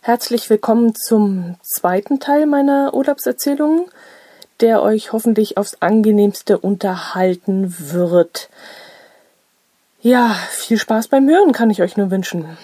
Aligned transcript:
Herzlich 0.00 0.48
willkommen 0.48 0.94
zum 0.94 1.56
zweiten 1.62 2.18
Teil 2.18 2.46
meiner 2.46 2.94
Urlaubserzählungen, 2.94 3.86
der 4.60 4.82
euch 4.82 5.12
hoffentlich 5.12 5.56
aufs 5.56 5.76
angenehmste 5.80 6.58
unterhalten 6.58 7.74
wird. 7.78 8.48
Ja, 10.00 10.34
viel 10.50 10.78
Spaß 10.78 11.08
beim 11.08 11.28
Hören 11.28 11.52
kann 11.52 11.70
ich 11.70 11.82
euch 11.82 11.96
nur 11.96 12.10
wünschen. 12.10 12.56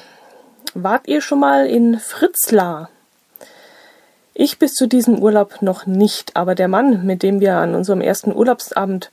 Wart 0.73 1.07
ihr 1.07 1.21
schon 1.21 1.41
mal 1.41 1.67
in 1.67 1.99
Fritzlar? 1.99 2.89
Ich 4.37 4.59
bis 4.59 4.75
zu 4.75 4.89
diesem 4.89 5.23
Urlaub 5.23 5.63
noch 5.63 5.87
nicht, 5.87 6.35
aber 6.35 6.57
der 6.57 6.67
Mann, 6.67 7.07
mit 7.07 7.23
dem 7.23 7.39
wir 7.39 7.57
an 7.57 7.77
unserem 7.77 8.01
ersten 8.01 8.35
Urlaubsabend 8.35 9.13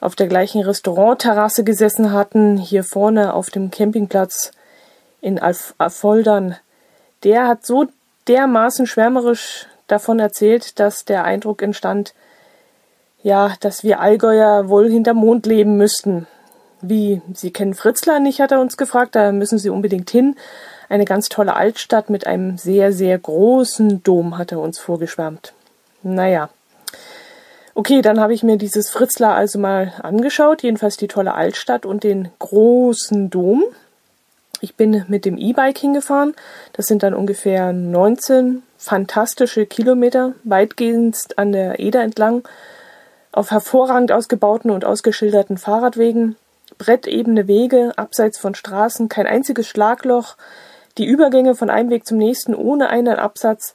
auf 0.00 0.14
der 0.14 0.28
gleichen 0.28 0.62
Restaurantterrasse 0.62 1.64
gesessen 1.64 2.12
hatten, 2.12 2.56
hier 2.56 2.84
vorne 2.84 3.34
auf 3.34 3.50
dem 3.50 3.72
Campingplatz 3.72 4.52
in 5.20 5.40
Affoldern, 5.40 6.56
der 7.24 7.48
hat 7.48 7.66
so 7.66 7.86
dermaßen 8.28 8.86
schwärmerisch 8.86 9.66
davon 9.88 10.20
erzählt, 10.20 10.78
dass 10.78 11.04
der 11.04 11.24
Eindruck 11.24 11.60
entstand, 11.60 12.14
ja, 13.24 13.54
dass 13.60 13.82
wir 13.82 13.98
Allgäuer 13.98 14.68
wohl 14.68 14.88
hinterm 14.88 15.16
Mond 15.16 15.46
leben 15.46 15.76
müssten. 15.76 16.28
Wie, 16.80 17.22
Sie 17.32 17.50
kennen 17.50 17.74
Fritzlar 17.74 18.20
nicht, 18.20 18.40
hat 18.40 18.52
er 18.52 18.60
uns 18.60 18.76
gefragt, 18.76 19.16
da 19.16 19.32
müssen 19.32 19.58
Sie 19.58 19.70
unbedingt 19.70 20.10
hin. 20.10 20.36
Eine 20.88 21.04
ganz 21.04 21.28
tolle 21.28 21.54
Altstadt 21.54 22.10
mit 22.10 22.26
einem 22.26 22.58
sehr, 22.58 22.92
sehr 22.92 23.18
großen 23.18 24.02
Dom, 24.02 24.38
hat 24.38 24.52
er 24.52 24.60
uns 24.60 24.78
vorgeschwärmt. 24.78 25.52
Naja. 26.02 26.50
Okay, 27.74 28.02
dann 28.02 28.20
habe 28.20 28.34
ich 28.34 28.42
mir 28.42 28.56
dieses 28.56 28.90
Fritzlar 28.90 29.34
also 29.34 29.58
mal 29.58 29.92
angeschaut, 30.02 30.62
jedenfalls 30.62 30.96
die 30.96 31.08
tolle 31.08 31.34
Altstadt 31.34 31.84
und 31.84 32.04
den 32.04 32.28
großen 32.38 33.30
Dom. 33.30 33.64
Ich 34.60 34.76
bin 34.76 35.04
mit 35.08 35.24
dem 35.24 35.36
E-Bike 35.36 35.78
hingefahren. 35.78 36.34
Das 36.72 36.86
sind 36.86 37.02
dann 37.02 37.14
ungefähr 37.14 37.72
19 37.72 38.62
fantastische 38.78 39.66
Kilometer, 39.66 40.34
weitgehend 40.44 41.36
an 41.36 41.52
der 41.52 41.80
Eder 41.80 42.02
entlang, 42.02 42.46
auf 43.32 43.50
hervorragend 43.50 44.12
ausgebauten 44.12 44.70
und 44.70 44.84
ausgeschilderten 44.84 45.58
Fahrradwegen, 45.58 46.36
brettebene 46.78 47.48
Wege, 47.48 47.92
abseits 47.96 48.38
von 48.38 48.54
Straßen, 48.54 49.08
kein 49.08 49.26
einziges 49.26 49.66
Schlagloch, 49.66 50.36
die 50.98 51.06
Übergänge 51.06 51.54
von 51.54 51.70
einem 51.70 51.90
Weg 51.90 52.06
zum 52.06 52.18
nächsten 52.18 52.54
ohne 52.54 52.88
einen 52.88 53.16
Absatz. 53.16 53.74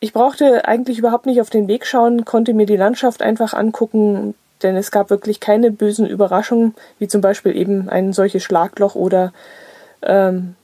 Ich 0.00 0.12
brauchte 0.12 0.66
eigentlich 0.66 0.98
überhaupt 0.98 1.26
nicht 1.26 1.40
auf 1.40 1.50
den 1.50 1.68
Weg 1.68 1.86
schauen, 1.86 2.24
konnte 2.24 2.54
mir 2.54 2.66
die 2.66 2.76
Landschaft 2.76 3.22
einfach 3.22 3.54
angucken, 3.54 4.34
denn 4.62 4.76
es 4.76 4.90
gab 4.90 5.10
wirklich 5.10 5.40
keine 5.40 5.70
bösen 5.70 6.06
Überraschungen, 6.06 6.74
wie 6.98 7.08
zum 7.08 7.20
Beispiel 7.20 7.56
eben 7.56 7.88
ein 7.88 8.12
solches 8.12 8.42
Schlagloch 8.42 8.94
oder 8.94 9.32
ähm, 10.02 10.54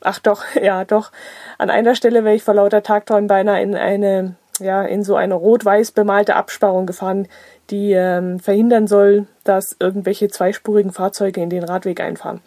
ach 0.00 0.18
doch, 0.18 0.44
ja 0.60 0.84
doch. 0.84 1.12
An 1.58 1.70
einer 1.70 1.94
Stelle 1.94 2.24
wäre 2.24 2.34
ich 2.34 2.42
vor 2.42 2.54
lauter 2.54 2.82
Tagträumen 2.82 3.28
beinahe 3.28 3.62
in 3.62 3.76
eine, 3.76 4.34
ja, 4.58 4.82
in 4.82 5.04
so 5.04 5.16
eine 5.16 5.34
rot-weiß 5.34 5.92
bemalte 5.92 6.36
Absperrung 6.36 6.86
gefahren, 6.86 7.28
die 7.70 7.92
ähm, 7.92 8.40
verhindern 8.40 8.86
soll, 8.86 9.26
dass 9.44 9.76
irgendwelche 9.78 10.28
zweispurigen 10.28 10.92
Fahrzeuge 10.92 11.40
in 11.40 11.50
den 11.50 11.64
Radweg 11.64 12.00
einfahren. 12.00 12.40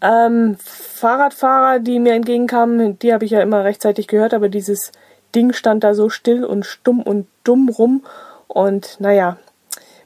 Ähm, 0.00 0.56
Fahrradfahrer, 0.62 1.80
die 1.80 1.98
mir 1.98 2.14
entgegenkamen, 2.14 2.98
die 2.98 3.12
habe 3.12 3.24
ich 3.24 3.32
ja 3.32 3.40
immer 3.40 3.64
rechtzeitig 3.64 4.06
gehört, 4.06 4.32
aber 4.32 4.48
dieses 4.48 4.92
Ding 5.34 5.52
stand 5.52 5.84
da 5.84 5.94
so 5.94 6.08
still 6.08 6.44
und 6.44 6.64
stumm 6.64 7.02
und 7.02 7.26
dumm 7.44 7.68
rum 7.68 8.04
und 8.46 8.96
naja, 9.00 9.38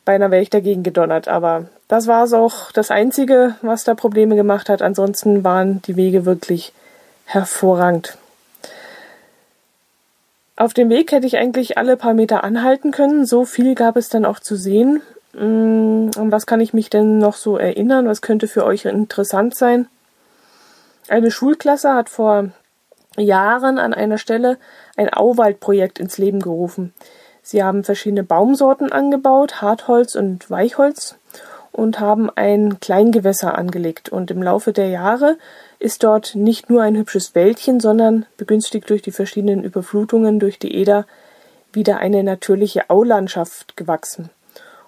beinahe 0.05 0.31
wäre 0.31 0.43
ich 0.43 0.51
dagegen 0.51 0.83
gedonnert, 0.83 1.29
aber 1.29 1.67
das 1.89 2.07
war 2.07 2.25
es 2.25 2.33
auch 2.33 2.73
das 2.73 2.91
Einzige, 2.91 3.57
was 3.61 3.85
da 3.85 3.95
Probleme 3.95 4.35
gemacht 4.35 4.71
hat. 4.71 4.81
Ansonsten 4.81 5.45
waren 5.45 5.83
die 5.83 5.97
Wege 5.97 6.25
wirklich 6.25 6.73
hervorragend. 7.27 8.17
Auf 10.57 10.75
dem 10.75 10.91
Weg 10.91 11.13
hätte 11.13 11.27
ich 11.27 11.37
eigentlich 11.37 11.77
alle 11.77 11.97
paar 11.97 12.15
Meter 12.15 12.45
anhalten 12.45 12.93
können. 12.93 13.27
So 13.27 13.45
viel 13.45 13.75
gab 13.75 13.97
es 13.97 14.09
dann 14.09 14.25
auch 14.25 14.41
zu 14.41 14.57
sehen. 14.57 15.03
Mm, 15.33 16.11
was 16.15 16.47
kann 16.47 16.61
ich 16.61 16.75
mich 16.75 16.91
denn 16.91 17.19
noch 17.19 17.35
so 17.35 17.57
erinnern? 17.57 18.07
Was 18.07 18.21
könnte 18.21 18.49
für 18.49 18.65
euch 18.65 18.85
interessant 18.85 19.55
sein? 19.55 19.89
Eine 21.09 21.31
Schulklasse 21.31 21.95
hat 21.95 22.09
vor 22.09 22.51
Jahren 23.17 23.79
an 23.79 23.95
einer 23.95 24.19
Stelle 24.19 24.59
ein 24.97 25.13
Auwaldprojekt 25.13 25.99
ins 25.99 26.19
Leben 26.19 26.41
gerufen. 26.41 26.95
Sie 27.43 27.63
haben 27.63 27.83
verschiedene 27.83 28.23
Baumsorten 28.23 28.93
angebaut, 28.93 29.61
Hartholz 29.61 30.15
und 30.15 30.49
Weichholz, 30.49 31.17
und 31.73 31.99
haben 31.99 32.31
ein 32.31 32.79
Kleingewässer 32.81 33.57
angelegt. 33.57 34.11
Und 34.11 34.31
im 34.31 34.43
Laufe 34.43 34.73
der 34.73 34.89
Jahre 34.89 35.39
ist 35.79 36.05
dort 36.05 36.35
nicht 36.35 36.71
nur 36.71 36.83
ein 36.83 36.97
hübsches 36.97 37.35
Wäldchen, 37.35 37.81
sondern 37.81 38.27
begünstigt 38.37 38.89
durch 38.91 39.03
die 39.03 39.11
verschiedenen 39.11 39.65
Überflutungen 39.65 40.39
durch 40.39 40.59
die 40.59 40.75
Eder 40.75 41.07
wieder 41.73 41.97
eine 41.97 42.23
natürliche 42.23 42.91
Aulandschaft 42.91 43.77
gewachsen. 43.77 44.31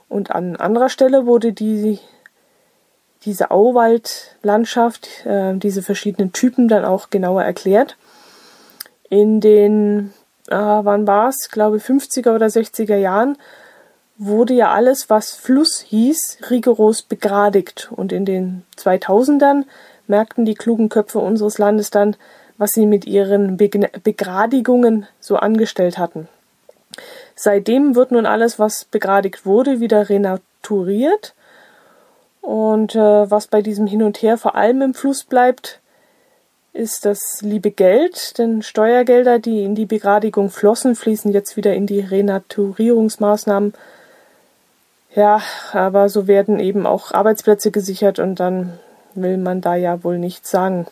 Und 0.09 0.31
an 0.31 0.56
anderer 0.56 0.88
Stelle 0.88 1.26
wurde 1.26 1.53
die, 1.53 1.98
diese 3.25 3.50
Auwaldlandschaft, 3.50 5.26
äh, 5.26 5.56
diese 5.56 5.82
verschiedenen 5.82 6.32
Typen 6.32 6.69
dann 6.69 6.84
auch 6.84 7.10
genauer 7.10 7.42
erklärt. 7.42 7.97
In 9.09 9.41
den, 9.41 10.12
äh, 10.48 10.56
wann 10.56 11.06
war 11.06 11.28
es, 11.28 11.50
glaube 11.50 11.78
50er 11.78 12.34
oder 12.34 12.47
60er 12.47 12.97
Jahren 12.97 13.37
wurde 14.16 14.54
ja 14.54 14.70
alles, 14.72 15.10
was 15.10 15.32
Fluss 15.32 15.81
hieß, 15.81 16.38
rigoros 16.50 17.03
begradigt. 17.03 17.91
Und 17.94 18.12
in 18.12 18.25
den 18.25 18.62
2000ern 18.76 19.64
merkten 20.06 20.44
die 20.44 20.54
klugen 20.54 20.88
Köpfe 20.88 21.19
unseres 21.19 21.59
Landes 21.59 21.91
dann, 21.91 22.16
was 22.56 22.70
sie 22.70 22.87
mit 22.87 23.06
ihren 23.06 23.56
Begradigungen 23.56 25.06
so 25.19 25.37
angestellt 25.37 25.98
hatten. 25.98 26.28
Seitdem 27.34 27.94
wird 27.94 28.12
nun 28.12 28.26
alles, 28.26 28.58
was 28.58 28.84
begradigt 28.84 29.44
wurde, 29.44 29.80
wieder 29.80 30.08
renaturiert. 30.08 31.34
Und 32.40 32.94
äh, 32.94 33.30
was 33.30 33.46
bei 33.46 33.62
diesem 33.62 33.86
Hin 33.86 34.02
und 34.02 34.22
Her 34.22 34.36
vor 34.38 34.54
allem 34.54 34.82
im 34.82 34.94
Fluss 34.94 35.24
bleibt, 35.24 35.80
ist 36.72 37.04
das 37.04 37.40
liebe 37.40 37.70
Geld, 37.70 38.36
denn 38.38 38.62
Steuergelder, 38.62 39.38
die 39.38 39.62
in 39.64 39.74
die 39.74 39.86
Begradigung 39.86 40.50
flossen, 40.50 40.96
fließen 40.96 41.32
jetzt 41.32 41.56
wieder 41.56 41.74
in 41.74 41.86
die 41.86 42.00
Renaturierungsmaßnahmen 42.00 43.74
ja, 45.14 45.40
aber 45.72 46.08
so 46.08 46.26
werden 46.26 46.58
eben 46.58 46.86
auch 46.86 47.12
Arbeitsplätze 47.12 47.70
gesichert 47.70 48.18
und 48.18 48.40
dann 48.40 48.78
will 49.14 49.36
man 49.36 49.60
da 49.60 49.76
ja 49.76 50.02
wohl 50.02 50.18
nichts 50.18 50.50
sagen. 50.50 50.86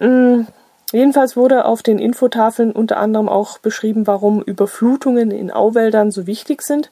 Mhm. 0.00 0.46
Jedenfalls 0.92 1.36
wurde 1.36 1.64
auf 1.64 1.82
den 1.82 1.98
Infotafeln 1.98 2.70
unter 2.70 2.98
anderem 2.98 3.28
auch 3.28 3.58
beschrieben, 3.58 4.06
warum 4.06 4.42
Überflutungen 4.42 5.30
in 5.30 5.50
Auwäldern 5.50 6.10
so 6.10 6.26
wichtig 6.26 6.60
sind, 6.62 6.90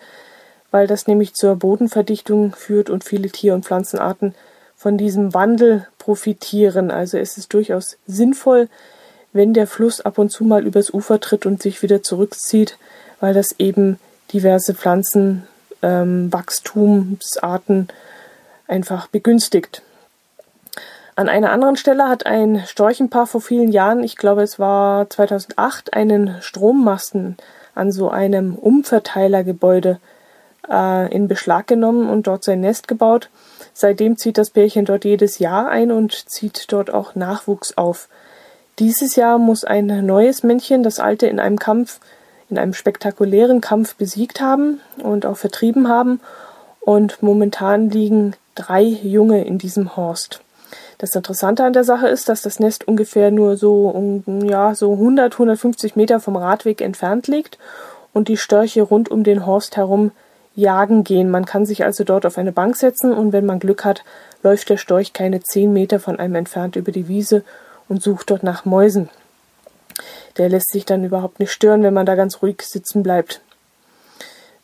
weil 0.71 0.87
das 0.87 1.07
nämlich 1.07 1.35
zur 1.35 1.57
Bodenverdichtung 1.57 2.55
führt 2.55 2.89
und 2.89 3.05
viele 3.05 3.29
Tier- 3.29 3.55
und 3.55 3.67
Pflanzenarten 3.67 4.35
von 4.75 4.97
diesem 4.97 5.35
Wandel 5.35 5.87
profitieren. 5.99 6.91
Also 6.91 7.19
es 7.19 7.37
ist 7.37 7.53
durchaus 7.53 7.99
sinnvoll, 8.07 8.69
wenn 9.35 9.53
der 9.53 9.67
Fluss 9.67 10.01
ab 10.01 10.17
und 10.17 10.31
zu 10.31 10.45
mal 10.45 10.67
übers 10.67 10.91
Ufer 10.91 11.21
tritt 11.21 11.45
und 11.45 11.63
sich 11.63 11.83
wieder 11.83 12.03
zurückzieht, 12.03 12.79
weil 13.21 13.35
das 13.35 13.55
eben 13.59 14.01
diverse 14.33 14.75
Pflanzen 14.75 15.47
ähm, 15.83 16.31
einfach 18.67 19.09
begünstigt. 19.09 19.83
An 21.17 21.29
einer 21.29 21.51
anderen 21.51 21.77
Stelle 21.77 22.09
hat 22.09 22.27
ein 22.27 22.63
Storchenpaar 22.67 23.27
vor 23.27 23.41
vielen 23.41 23.73
Jahren, 23.73 24.03
ich 24.03 24.17
glaube 24.17 24.43
es 24.43 24.59
war 24.59 25.11
2008, 25.11 25.95
einen 25.95 26.37
Strommasten 26.41 27.37
an 27.75 27.93
so 27.93 28.11
einem 28.11 28.55
Umverteilergebäude 28.55 30.01
äh, 30.69 31.15
in 31.15 31.29
Beschlag 31.29 31.67
genommen 31.67 32.09
und 32.09 32.27
dort 32.27 32.45
sein 32.45 32.61
Nest 32.61 32.89
gebaut. 32.89 33.29
Seitdem 33.73 34.17
zieht 34.17 34.39
das 34.39 34.51
Pärchen 34.51 34.85
dort 34.85 35.05
jedes 35.05 35.39
Jahr 35.39 35.69
ein 35.69 35.91
und 35.93 36.13
zieht 36.13 36.73
dort 36.73 36.93
auch 36.93 37.15
Nachwuchs 37.15 37.77
auf. 37.77 38.09
Dieses 38.79 39.17
Jahr 39.17 39.39
muss 39.39 39.65
ein 39.65 40.07
neues 40.07 40.43
Männchen 40.43 40.83
das 40.83 41.01
alte 41.01 41.27
in 41.27 41.39
einem 41.39 41.59
Kampf 41.59 42.01
in 42.51 42.59
einem 42.59 42.75
spektakulären 42.75 43.61
Kampf 43.61 43.95
besiegt 43.95 44.41
haben 44.41 44.81
und 45.03 45.25
auch 45.25 45.37
vertrieben 45.37 45.89
haben. 45.89 46.21
Und 46.81 47.23
momentan 47.23 47.91
liegen 47.91 48.35
drei 48.55 48.83
Junge 48.83 49.45
in 49.45 49.59
diesem 49.59 49.97
Horst. 49.97 50.41
Das 51.01 51.15
Interessante 51.15 51.65
an 51.65 51.73
der 51.73 51.85
Sache 51.85 52.09
ist, 52.09 52.29
dass 52.29 52.43
das 52.43 52.61
Nest 52.61 52.87
ungefähr 52.87 53.31
nur 53.31 53.57
so, 53.57 53.89
um, 53.89 54.45
ja, 54.45 54.75
so 54.75 54.93
100, 54.93 55.33
150 55.33 55.97
Meter 55.97 56.21
vom 56.21 56.37
Radweg 56.37 56.81
entfernt 56.81 57.27
liegt 57.27 57.59
und 58.13 58.29
die 58.29 58.37
Störche 58.37 58.83
rund 58.83 59.11
um 59.11 59.25
den 59.25 59.47
Horst 59.47 59.77
herum 59.77 60.13
jagen 60.55 61.05
gehen. 61.05 61.31
Man 61.31 61.47
kann 61.47 61.65
sich 61.65 61.85
also 61.85 62.05
dort 62.05 62.27
auf 62.27 62.37
eine 62.37 62.53
Bank 62.53 62.77
setzen 62.77 63.13
und 63.13 63.33
wenn 63.33 63.47
man 63.47 63.61
Glück 63.61 63.85
hat, 63.85 64.05
läuft 64.43 64.69
der 64.69 64.77
Storch 64.77 65.13
keine 65.13 65.41
zehn 65.41 65.73
Meter 65.73 66.01
von 66.01 66.19
einem 66.19 66.35
entfernt 66.35 66.77
über 66.77 66.93
die 66.93 67.09
Wiese 67.09 67.45
und 67.89 68.03
sucht 68.03 68.31
dort 68.31 68.43
nach 68.43 68.65
Mäusen 68.65 69.09
der 70.37 70.49
lässt 70.49 70.71
sich 70.73 70.85
dann 70.85 71.05
überhaupt 71.05 71.41
nicht 71.41 71.53
stören, 71.53 71.83
wenn 71.83 71.95
man 71.95 72.07
da 72.07 72.15
ganz 72.15 72.43
ruhig 72.43 72.63
sitzen 72.63 73.03
bleibt. 73.03 73.41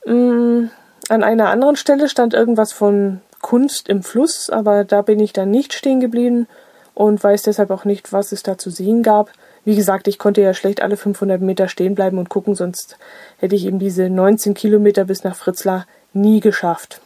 Mm, 0.06 0.66
an 1.08 1.22
einer 1.22 1.50
anderen 1.50 1.76
Stelle 1.76 2.08
stand 2.08 2.34
irgendwas 2.34 2.72
von 2.72 3.20
Kunst 3.40 3.88
im 3.88 4.02
Fluss, 4.02 4.50
aber 4.50 4.84
da 4.84 5.02
bin 5.02 5.20
ich 5.20 5.32
dann 5.32 5.50
nicht 5.50 5.72
stehen 5.72 6.00
geblieben 6.00 6.46
und 6.94 7.22
weiß 7.22 7.42
deshalb 7.42 7.70
auch 7.70 7.84
nicht, 7.84 8.12
was 8.12 8.32
es 8.32 8.42
da 8.42 8.58
zu 8.58 8.70
sehen 8.70 9.02
gab. 9.02 9.30
Wie 9.64 9.76
gesagt, 9.76 10.08
ich 10.08 10.18
konnte 10.18 10.40
ja 10.40 10.54
schlecht 10.54 10.80
alle 10.80 10.96
500 10.96 11.40
Meter 11.40 11.68
stehen 11.68 11.94
bleiben 11.94 12.18
und 12.18 12.28
gucken, 12.30 12.54
sonst 12.54 12.96
hätte 13.38 13.54
ich 13.54 13.66
eben 13.66 13.78
diese 13.78 14.08
19 14.08 14.54
Kilometer 14.54 15.04
bis 15.04 15.24
nach 15.24 15.36
Fritzlar 15.36 15.86
nie 16.12 16.40
geschafft. 16.40 17.00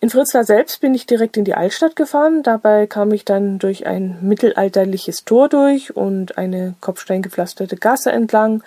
In 0.00 0.10
Fritzlar 0.10 0.44
selbst 0.44 0.80
bin 0.80 0.94
ich 0.94 1.06
direkt 1.06 1.36
in 1.38 1.44
die 1.44 1.54
Altstadt 1.54 1.96
gefahren. 1.96 2.42
Dabei 2.42 2.86
kam 2.86 3.10
ich 3.12 3.24
dann 3.24 3.58
durch 3.58 3.86
ein 3.86 4.18
mittelalterliches 4.20 5.24
Tor 5.24 5.48
durch 5.48 5.96
und 5.96 6.36
eine 6.36 6.74
kopfsteingepflasterte 6.80 7.76
Gasse 7.76 8.12
entlang, 8.12 8.62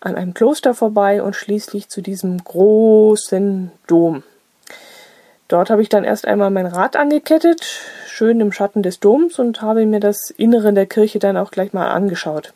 an 0.00 0.16
einem 0.16 0.34
Kloster 0.34 0.74
vorbei 0.74 1.22
und 1.22 1.36
schließlich 1.36 1.88
zu 1.88 2.00
diesem 2.00 2.42
großen 2.42 3.70
Dom. 3.86 4.24
Dort 5.48 5.70
habe 5.70 5.82
ich 5.82 5.88
dann 5.88 6.04
erst 6.04 6.26
einmal 6.26 6.50
mein 6.50 6.66
Rad 6.66 6.96
angekettet, 6.96 7.64
schön 8.08 8.40
im 8.40 8.52
Schatten 8.52 8.82
des 8.82 8.98
Doms 8.98 9.38
und 9.38 9.62
habe 9.62 9.86
mir 9.86 10.00
das 10.00 10.30
Innere 10.30 10.72
der 10.72 10.86
Kirche 10.86 11.18
dann 11.18 11.36
auch 11.36 11.50
gleich 11.50 11.72
mal 11.72 11.88
angeschaut. 11.88 12.52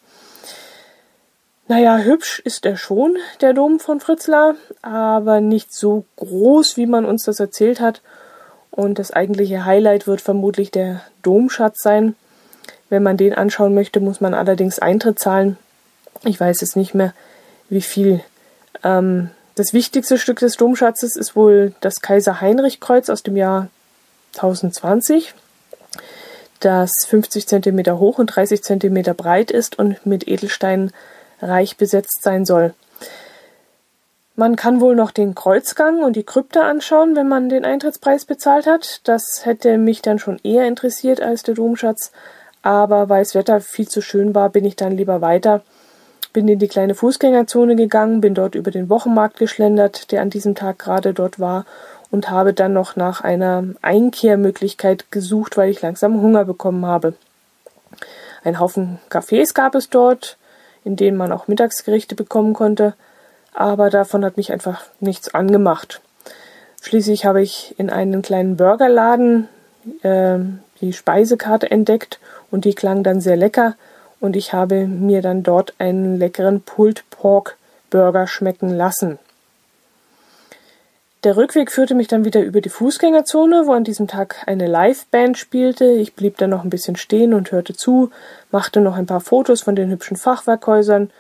Naja, 1.69 1.99
hübsch 1.99 2.41
ist 2.41 2.67
er 2.67 2.77
schon, 2.77 3.17
der 3.41 3.53
Dom 3.53 3.79
von 3.79 4.01
Fritzlar, 4.01 4.57
aber 4.83 5.41
nicht 5.41 5.73
so 5.73 6.05
groß, 6.17 6.77
wie 6.77 6.87
man 6.87 7.05
uns 7.05 7.23
das 7.23 7.39
erzählt 7.39 7.81
hat. 7.81 8.03
Und 8.73 8.99
das 8.99 9.13
eigentliche 9.13 9.65
Highlight 9.65 10.09
wird 10.09 10.21
vermutlich 10.21 10.73
der 10.73 11.03
Domschatz 11.23 11.81
sein. 11.81 12.17
Wenn 12.89 13.05
man 13.05 13.17
den 13.17 13.35
anschauen 13.35 13.73
möchte, 13.73 14.01
muss 14.01 14.21
man 14.21 14.35
allerdings 14.35 14.81
Eintritt 14.81 15.21
zahlen. 15.21 15.59
Ich 16.25 16.41
weiß 16.41 16.61
es 16.63 16.75
nicht 16.75 16.95
mehr, 16.95 17.15
wie 17.69 17.83
viel. 17.83 18.21
Ähm, 18.83 19.31
das 19.61 19.75
wichtigste 19.75 20.17
Stück 20.17 20.39
des 20.39 20.57
Domschatzes 20.57 21.17
ist 21.17 21.37
wohl 21.37 21.75
das 21.81 22.01
Kaiser 22.01 22.41
Heinrich 22.41 22.81
Kreuz 22.81 23.11
aus 23.11 23.23
dem 23.23 23.37
Jahr 23.37 23.69
1020, 24.37 25.35
das 26.61 26.91
50 27.07 27.47
cm 27.47 27.99
hoch 27.99 28.19
und 28.19 28.29
30 28.29 28.63
cm 28.63 29.15
breit 29.15 29.51
ist 29.51 29.79
und 29.79 30.07
mit 30.07 30.27
Edelsteinen 30.27 30.93
reich 31.43 31.77
besetzt 31.77 32.23
sein 32.23 32.47
soll. 32.47 32.73
Man 34.35 34.57
kann 34.57 34.81
wohl 34.81 34.97
noch 34.97 35.11
den 35.11 35.35
Kreuzgang 35.35 36.03
und 36.03 36.17
die 36.17 36.25
Krypta 36.25 36.63
anschauen, 36.63 37.15
wenn 37.15 37.29
man 37.29 37.51
den 37.51 37.67
Eintrittspreis 37.67 38.25
bezahlt 38.25 38.67
hat. 38.67 39.03
Das 39.05 39.43
hätte 39.45 39.77
mich 39.77 40.01
dann 40.01 40.19
schon 40.19 40.41
eher 40.43 40.67
interessiert 40.67 41.21
als 41.21 41.43
der 41.43 41.55
Domschatz, 41.55 42.13
aber 42.63 43.11
weil 43.11 43.25
das 43.25 43.35
Wetter 43.35 43.61
viel 43.61 43.89
zu 43.89 44.01
schön 44.01 44.35
war, 44.35 44.49
bin 44.49 44.65
ich 44.65 44.77
dann 44.77 44.97
lieber 44.97 45.21
weiter. 45.21 45.63
Bin 46.33 46.47
in 46.47 46.59
die 46.59 46.69
kleine 46.69 46.95
Fußgängerzone 46.95 47.75
gegangen, 47.75 48.21
bin 48.21 48.35
dort 48.35 48.55
über 48.55 48.71
den 48.71 48.89
Wochenmarkt 48.89 49.39
geschlendert, 49.39 50.13
der 50.13 50.23
an 50.23 50.31
diesem 50.31 50.55
Tag 50.55 50.79
gerade 50.79 51.13
dort 51.13 51.41
war, 51.41 51.65
und 52.11 52.31
habe 52.31 52.53
dann 52.53 52.73
noch 52.73 52.97
nach 52.97 53.21
einer 53.21 53.65
Einkehrmöglichkeit 53.83 55.11
gesucht, 55.11 55.57
weil 55.57 55.71
ich 55.71 55.83
langsam 55.83 56.21
Hunger 56.21 56.45
bekommen 56.45 56.87
habe. 56.87 57.15
Ein 58.43 58.59
Haufen 58.59 58.99
Cafés 59.11 59.55
gab 59.55 59.75
es 59.75 59.91
dort, 59.91 60.37
in 60.85 60.97
denen 60.97 61.17
man 61.17 61.33
auch 61.33 61.49
Mittagsgerichte 61.49 62.15
bekommen 62.15 62.55
konnte, 62.55 62.95
aber 63.53 63.91
davon 63.91 64.25
hat 64.25 64.37
mich 64.37 64.53
einfach 64.53 64.85
nichts 65.01 65.35
angemacht. 65.35 66.01
Schließlich 66.81 67.27
habe 67.27 67.43
ich 67.43 67.75
in 67.79 67.91
einem 67.91 68.23
kleinen 68.23 68.57
Burgerladen 68.57 69.49
äh, 70.03 70.39
die 70.81 70.93
Speisekarte 70.93 71.71
entdeckt 71.71 72.19
und 72.51 72.65
die 72.65 72.75
klang 72.75 73.03
dann 73.03 73.21
sehr 73.21 73.37
lecker 73.37 73.75
und 74.21 74.37
ich 74.37 74.53
habe 74.53 74.87
mir 74.87 75.23
dann 75.23 75.43
dort 75.43 75.75
einen 75.79 76.19
leckeren 76.19 76.61
Pulled 76.61 77.09
Pork 77.11 77.57
Burger 77.89 78.27
schmecken 78.27 78.71
lassen. 78.71 79.19
Der 81.25 81.37
Rückweg 81.37 81.71
führte 81.71 81.95
mich 81.95 82.09
dann 82.09 82.25
wieder 82.25 82.41
über 82.41 82.63
die 82.63 82.71
Fußgängerzone, 82.71 83.67
wo 83.67 83.73
an 83.73 83.85
diesem 83.85 84.09
Tag 84.09 84.37
eine 84.47 84.67
Liveband 84.67 85.37
spielte. 85.37 85.85
Ich 85.85 86.15
blieb 86.15 86.39
dann 86.39 86.49
noch 86.49 86.65
ein 86.65 86.71
bisschen 86.71 86.97
stehen 86.97 87.35
und 87.35 87.53
hörte 87.53 87.75
zu, 87.75 88.11
machte 88.51 88.81
noch 88.81 88.97
ein 88.97 89.05
paar 89.05 89.21
Fotos 89.21 89.61
von 89.61 89.77
den 89.77 89.91
hübschen 89.91 90.17
Fachwerkhäusern, 90.17 91.11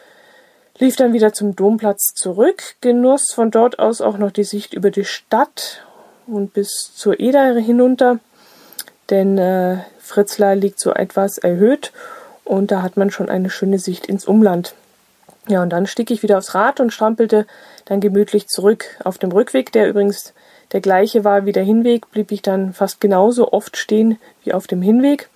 lief 0.79 0.97
dann 0.97 1.13
wieder 1.13 1.35
zum 1.35 1.55
Domplatz 1.55 2.15
zurück, 2.15 2.77
genoss 2.81 3.33
von 3.35 3.51
dort 3.51 3.79
aus 3.79 4.01
auch 4.01 4.17
noch 4.17 4.31
die 4.31 4.45
Sicht 4.45 4.73
über 4.73 4.91
die 4.91 5.05
Stadt 5.05 5.85
und 6.27 6.55
bis 6.55 6.93
zur 6.95 7.21
Eder 7.21 7.55
hinunter, 7.57 8.21
denn 9.11 9.37
äh, 9.37 9.79
Fritzlar 9.99 10.55
liegt 10.55 10.81
so 10.81 10.95
etwas 10.95 11.37
erhöht 11.37 11.93
und 12.51 12.73
da 12.73 12.83
hat 12.83 12.97
man 12.97 13.13
schon 13.13 13.29
eine 13.29 13.49
schöne 13.49 13.79
Sicht 13.79 14.07
ins 14.07 14.25
Umland. 14.25 14.75
Ja, 15.47 15.63
und 15.63 15.71
dann 15.71 15.87
stieg 15.87 16.11
ich 16.11 16.25
wieder 16.25 16.37
aufs 16.37 16.53
Rad 16.53 16.81
und 16.81 16.93
strampelte 16.93 17.47
dann 17.85 18.01
gemütlich 18.01 18.49
zurück. 18.49 18.87
Auf 19.05 19.19
dem 19.19 19.31
Rückweg, 19.31 19.71
der 19.71 19.89
übrigens 19.89 20.35
der 20.73 20.81
gleiche 20.81 21.23
war 21.23 21.47
wie 21.47 21.53
der 21.53 21.63
Hinweg, 21.63 22.11
blieb 22.11 22.33
ich 22.33 22.43
dann 22.43 22.73
fast 22.73 23.01
genauso 23.01 23.53
oft 23.53 23.77
stehen 23.77 24.19
wie 24.43 24.53
auf 24.53 24.67
dem 24.67 24.83
Hinweg. 24.83 25.29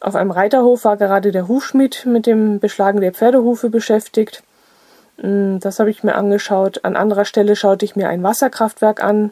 Auf 0.00 0.16
einem 0.16 0.32
Reiterhof 0.32 0.84
war 0.84 0.96
gerade 0.96 1.30
der 1.30 1.46
Hufschmied 1.46 2.04
mit 2.06 2.26
dem 2.26 2.58
Beschlagen 2.58 3.00
der 3.00 3.12
Pferdehufe 3.12 3.70
beschäftigt. 3.70 4.42
Hm, 5.18 5.60
das 5.60 5.78
habe 5.78 5.90
ich 5.90 6.02
mir 6.02 6.16
angeschaut. 6.16 6.84
An 6.84 6.96
anderer 6.96 7.24
Stelle 7.24 7.54
schaute 7.54 7.84
ich 7.84 7.94
mir 7.94 8.08
ein 8.08 8.24
Wasserkraftwerk 8.24 9.00
an, 9.00 9.30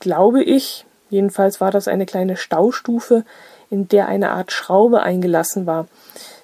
glaube 0.00 0.42
ich. 0.42 0.84
Jedenfalls 1.08 1.58
war 1.62 1.70
das 1.70 1.88
eine 1.88 2.04
kleine 2.04 2.36
Staustufe, 2.36 3.24
in 3.70 3.88
der 3.88 4.08
eine 4.08 4.30
Art 4.30 4.52
Schraube 4.52 5.02
eingelassen 5.02 5.66
war. 5.66 5.86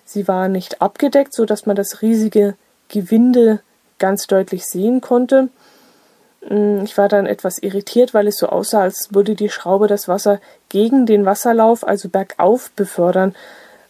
Sie 0.05 0.29
war 0.29 0.49
nicht 0.49 0.83
abgedeckt, 0.83 1.35
so 1.35 1.45
dass 1.45 1.67
man 1.67 1.77
das 1.77 2.03
riesige 2.03 2.55
Gewinde 2.89 3.61
ganz 3.99 4.27
deutlich 4.27 4.67
sehen 4.67 5.01
konnte. 5.01 5.49
Mm, 6.49 6.81
ich 6.85 6.99
war 6.99 7.09
dann 7.09 7.27
etwas 7.27 7.59
irritiert, 7.59 8.15
weil 8.15 8.27
es 8.27 8.37
so 8.37 8.49
aussah, 8.49 8.83
als 8.83 9.09
würde 9.13 9.35
die 9.35 9.49
Schraube 9.49 9.87
das 9.87 10.09
Wasser 10.09 10.41
gegen 10.69 11.07
den 11.07 11.25
Wasserlauf, 11.25 11.87
also 11.87 12.09
bergauf, 12.09 12.71
befördern, 12.73 13.35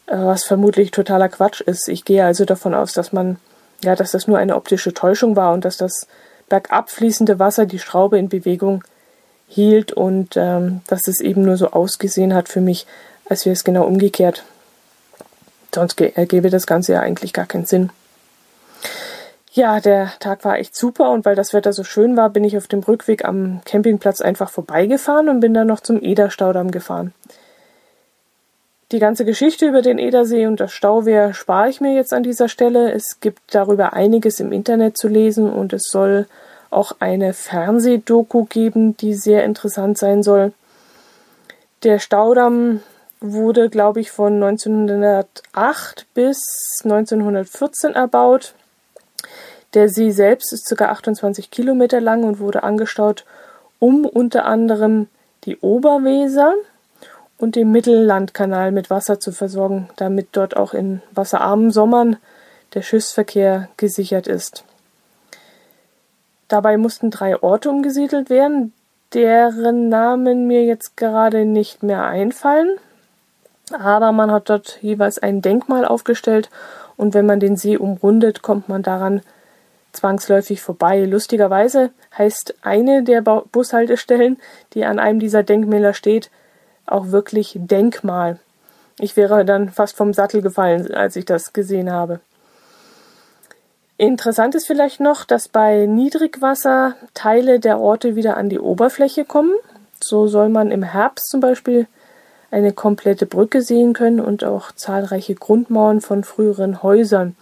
äh, 0.07 0.17
was 0.17 0.45
vermutlich 0.45 0.91
totaler 0.91 1.29
Quatsch 1.29 1.61
ist. 1.61 1.89
Ich 1.89 2.05
gehe 2.05 2.25
also 2.25 2.45
davon 2.45 2.75
aus, 2.75 2.93
dass 2.93 3.13
man, 3.13 3.39
ja, 3.83 3.97
dass 3.97 4.13
das 4.13 4.29
nur 4.29 4.39
eine 4.39 4.57
optische 4.57 4.95
Täuschung 4.95 5.35
war 5.35 5.53
und 5.53 5.65
dass 5.65 5.77
das 5.77 6.07
bergab 6.49 6.91
fließende 6.91 7.39
Wasser 7.39 7.67
die 7.67 7.79
Schraube 7.79 8.19
in 8.19 8.29
Bewegung 8.29 8.85
hielt 9.49 9.93
und 9.93 10.37
ähm, 10.37 10.83
dass 10.87 11.09
es 11.09 11.21
eben 11.21 11.43
nur 11.43 11.57
so 11.57 11.71
ausgesehen 11.71 12.35
hat 12.35 12.49
für 12.49 12.61
mich, 12.61 12.87
als 13.33 13.47
wäre 13.47 13.55
es 13.55 13.65
genau 13.65 13.85
umgekehrt. 13.87 14.45
Sonst 15.75 15.99
ergäbe 15.99 16.51
das 16.51 16.67
Ganze 16.67 16.93
ja 16.93 17.01
eigentlich 17.01 17.33
gar 17.33 17.47
keinen 17.47 17.65
Sinn. 17.65 17.89
Ja, 19.53 19.81
der 19.81 20.13
Tag 20.21 20.45
war 20.45 20.59
echt 20.59 20.77
super 20.77 21.11
und 21.11 21.25
weil 21.25 21.35
das 21.35 21.55
Wetter 21.55 21.73
so 21.73 21.83
schön 21.83 22.15
war, 22.15 22.29
bin 22.29 22.45
ich 22.45 22.59
auf 22.59 22.69
dem 22.69 22.81
Rückweg 22.81 23.25
am 23.25 23.63
Campingplatz 23.65 24.21
einfach 24.21 24.51
vorbeigefahren 24.51 25.31
und 25.31 25.41
bin 25.41 25.55
dann 25.55 25.67
noch 25.67 25.81
zum 25.81 26.03
Ederstaudamm 26.03 26.71
gefahren. 26.71 27.15
Die 28.93 28.99
ganze 28.99 29.25
Geschichte 29.25 29.67
über 29.67 29.81
den 29.81 29.99
Edersee 29.99 30.47
und 30.47 30.61
das 30.61 30.73
Stauwehr 30.73 31.33
spare 31.33 31.71
ich 31.71 31.81
mir 31.81 31.95
jetzt 31.95 32.13
an 32.13 32.23
dieser 32.23 32.51
Stelle. 32.51 32.93
Es 32.93 33.19
gibt 33.21 33.41
darüber 33.55 33.95
einiges 33.95 34.41
im 34.41 34.53
Internet 34.53 34.99
zu 34.99 35.09
lesen 35.09 35.51
und 35.51 35.73
es 35.73 35.85
soll 35.85 36.27
auch 36.69 36.97
eine 37.01 37.33
Fernsehdoku 37.33 38.45
geben, 38.45 38.95
die 38.99 39.15
sehr 39.15 39.45
interessant 39.45 39.97
sein 39.97 40.23
soll. 40.23 40.53
Der 41.83 41.99
Staudamm 41.99 42.83
wurde, 43.23 43.71
glaube 43.71 44.01
ich, 44.01 44.11
von 44.11 44.43
1908 44.43 46.07
bis 46.15 46.41
1914 46.85 47.95
erbaut. 47.95 48.55
Der 49.75 49.89
See 49.89 50.11
selbst 50.11 50.53
ist 50.53 50.75
ca. 50.77 50.87
28 50.87 51.51
Kilometer 51.51 52.01
lang 52.01 52.25
und 52.25 52.41
wurde 52.41 52.63
angestaut, 52.63 53.25
um 53.79 54.05
unter 54.05 54.45
anderem 54.45 55.09
die 55.45 55.57
Oberweser 55.59 56.55
und 57.39 57.57
den 57.57 57.73
Mittellandkanal 57.73 58.71
mit 58.71 58.91
Wasser 58.91 59.19
zu 59.19 59.33
versorgen, 59.33 59.89
damit 59.97 60.29
dort 60.33 60.57
auch 60.57 60.75
in 60.75 61.03
wasserarmen 61.13 61.71
Sommern 61.71 62.17
der 62.75 62.83
Schiffsverkehr 62.83 63.69
gesichert 63.77 64.27
ist. 64.27 64.65
Dabei 66.49 66.77
mussten 66.77 67.11
drei 67.11 67.43
Orte 67.43 67.71
umgesiedelt 67.71 68.31
werden, 68.31 68.73
deren 69.15 69.89
Namen 69.89 70.47
mir 70.47 70.65
jetzt 70.65 70.97
gerade 70.97 71.45
nicht 71.45 71.83
mehr 71.83 72.05
einfallen 72.05 72.79
aber 73.71 74.13
man 74.13 74.31
hat 74.31 74.49
dort 74.51 74.79
jeweils 74.83 75.19
ein 75.19 75.43
Denkmal 75.43 75.85
aufgestellt 75.85 76.51
und 76.97 77.15
wenn 77.15 77.27
man 77.27 77.41
den 77.41 77.57
See 77.57 77.77
umrundet, 77.77 78.43
kommt 78.43 78.69
man 78.69 78.83
daran 78.83 79.23
zwangsläufig 79.93 80.61
vorbei. 80.61 81.05
Lustigerweise 81.05 81.91
heißt 82.17 82.55
eine 82.63 83.03
der 83.03 83.21
Bushaltestellen, 83.23 84.39
die 84.75 84.85
an 84.85 84.99
einem 84.99 85.21
dieser 85.21 85.43
Denkmäler 85.43 85.95
steht, 85.95 86.31
auch 86.87 87.09
wirklich 87.09 87.57
Denkmal. 87.59 88.39
Ich 88.99 89.17
wäre 89.17 89.45
dann 89.45 89.71
fast 89.71 89.97
vom 89.97 90.13
Sattel 90.13 90.43
gefallen, 90.43 90.93
als 90.95 91.17
ich 91.17 91.25
das 91.25 91.53
gesehen 91.53 91.91
habe. 91.91 92.21
Interessant 93.97 94.55
ist 94.55 94.67
vielleicht 94.67 95.01
noch, 95.01 95.25
dass 95.25 95.49
bei 95.49 95.87
Niedrigwasser 95.87 96.97
Teile 97.15 97.61
der 97.61 97.79
Orte 97.79 98.17
wieder 98.17 98.37
an 98.37 98.49
die 98.49 98.59
Oberfläche 98.59 99.25
kommen. 99.25 99.53
So 100.03 100.27
soll 100.27 100.49
man 100.49 100.71
im 100.71 100.83
Herbst 100.83 101.31
zum 101.31 101.41
Beispiel 101.41 101.87
eine 102.53 102.73
komplette 102.73 103.27
Brücke 103.27 103.63
sehen 103.63 103.95
können 103.95 104.21
und 104.21 104.45
auch 104.45 104.73
zahlreiche 104.73 105.35
Grundmauern 105.35 106.01
von 106.01 106.23
früheren 106.23 106.83
Häusern. 106.83 107.35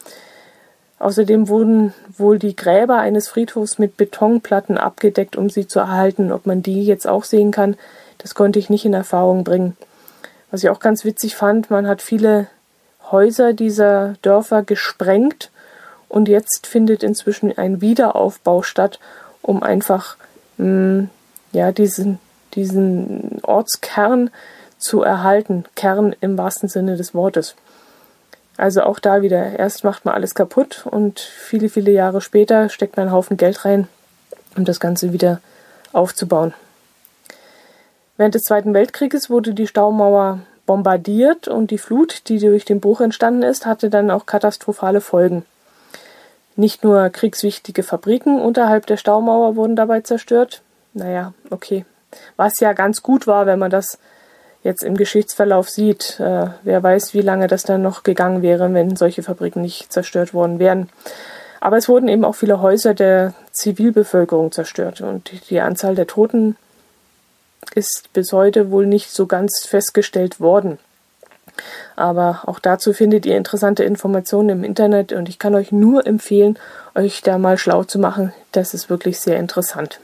Außerdem 1.00 1.48
wurden 1.48 1.92
wohl 2.16 2.38
die 2.38 2.54
Gräber 2.54 2.98
eines 2.98 3.28
Friedhofs 3.28 3.78
mit 3.78 3.96
Betonplatten 3.96 4.78
abgedeckt, 4.78 5.36
um 5.36 5.50
sie 5.50 5.66
zu 5.66 5.80
erhalten. 5.80 6.30
Ob 6.30 6.46
man 6.46 6.62
die 6.62 6.84
jetzt 6.84 7.08
auch 7.08 7.24
sehen 7.24 7.50
kann, 7.50 7.76
das 8.18 8.34
konnte 8.34 8.58
ich 8.58 8.70
nicht 8.70 8.84
in 8.84 8.94
Erfahrung 8.94 9.42
bringen. 9.42 9.76
Was 10.50 10.62
ich 10.62 10.70
auch 10.70 10.80
ganz 10.80 11.04
witzig 11.04 11.34
fand, 11.34 11.70
man 11.70 11.88
hat 11.88 12.02
viele 12.02 12.46
Häuser 13.10 13.52
dieser 13.52 14.14
Dörfer 14.22 14.62
gesprengt 14.62 15.50
und 16.08 16.28
jetzt 16.28 16.66
findet 16.66 17.02
inzwischen 17.02 17.56
ein 17.56 17.80
Wiederaufbau 17.80 18.62
statt, 18.62 19.00
um 19.42 19.62
einfach 19.62 20.16
mh, 20.58 20.66
hm, 20.66 21.10
ja 21.52 21.72
diesen 21.72 22.18
diesen 22.54 23.40
Ortskern 23.42 24.30
zu 24.80 25.02
erhalten, 25.02 25.64
Kern 25.76 26.16
im 26.20 26.36
wahrsten 26.36 26.68
Sinne 26.68 26.96
des 26.96 27.14
Wortes. 27.14 27.54
Also 28.56 28.82
auch 28.82 28.98
da 28.98 29.22
wieder, 29.22 29.58
erst 29.58 29.84
macht 29.84 30.04
man 30.04 30.14
alles 30.14 30.34
kaputt 30.34 30.84
und 30.90 31.20
viele, 31.20 31.68
viele 31.68 31.92
Jahre 31.92 32.20
später 32.20 32.68
steckt 32.68 32.96
man 32.96 33.06
einen 33.06 33.14
Haufen 33.14 33.36
Geld 33.36 33.64
rein, 33.64 33.88
um 34.56 34.64
das 34.64 34.80
Ganze 34.80 35.12
wieder 35.12 35.40
aufzubauen. 35.92 36.52
Während 38.16 38.34
des 38.34 38.42
Zweiten 38.42 38.74
Weltkrieges 38.74 39.30
wurde 39.30 39.54
die 39.54 39.66
Staumauer 39.66 40.40
bombardiert 40.66 41.48
und 41.48 41.70
die 41.70 41.78
Flut, 41.78 42.28
die 42.28 42.38
durch 42.38 42.64
den 42.64 42.80
Bruch 42.80 43.00
entstanden 43.00 43.42
ist, 43.42 43.64
hatte 43.64 43.88
dann 43.88 44.10
auch 44.10 44.26
katastrophale 44.26 45.00
Folgen. 45.00 45.46
Nicht 46.54 46.84
nur 46.84 47.08
kriegswichtige 47.08 47.82
Fabriken 47.82 48.40
unterhalb 48.40 48.84
der 48.86 48.98
Staumauer 48.98 49.56
wurden 49.56 49.74
dabei 49.74 50.02
zerstört. 50.02 50.60
Naja, 50.92 51.32
okay. 51.48 51.86
Was 52.36 52.60
ja 52.60 52.74
ganz 52.74 53.02
gut 53.02 53.26
war, 53.26 53.46
wenn 53.46 53.58
man 53.58 53.70
das 53.70 53.98
jetzt 54.62 54.82
im 54.82 54.96
Geschichtsverlauf 54.96 55.68
sieht. 55.68 56.20
Äh, 56.20 56.48
wer 56.62 56.82
weiß, 56.82 57.14
wie 57.14 57.22
lange 57.22 57.46
das 57.46 57.62
dann 57.62 57.82
noch 57.82 58.02
gegangen 58.02 58.42
wäre, 58.42 58.72
wenn 58.74 58.96
solche 58.96 59.22
Fabriken 59.22 59.62
nicht 59.62 59.92
zerstört 59.92 60.34
worden 60.34 60.58
wären. 60.58 60.88
Aber 61.60 61.76
es 61.76 61.88
wurden 61.88 62.08
eben 62.08 62.24
auch 62.24 62.34
viele 62.34 62.60
Häuser 62.62 62.94
der 62.94 63.34
Zivilbevölkerung 63.52 64.50
zerstört 64.50 65.02
und 65.02 65.50
die 65.50 65.60
Anzahl 65.60 65.94
der 65.94 66.06
Toten 66.06 66.56
ist 67.74 68.10
bis 68.14 68.32
heute 68.32 68.70
wohl 68.70 68.86
nicht 68.86 69.10
so 69.10 69.26
ganz 69.26 69.66
festgestellt 69.66 70.40
worden. 70.40 70.78
Aber 71.96 72.42
auch 72.46 72.58
dazu 72.58 72.94
findet 72.94 73.26
ihr 73.26 73.36
interessante 73.36 73.84
Informationen 73.84 74.48
im 74.48 74.64
Internet 74.64 75.12
und 75.12 75.28
ich 75.28 75.38
kann 75.38 75.54
euch 75.54 75.72
nur 75.72 76.06
empfehlen, 76.06 76.58
euch 76.94 77.20
da 77.20 77.36
mal 77.36 77.58
schlau 77.58 77.84
zu 77.84 77.98
machen. 77.98 78.32
Das 78.52 78.72
ist 78.72 78.88
wirklich 78.88 79.20
sehr 79.20 79.36
interessant. 79.38 80.00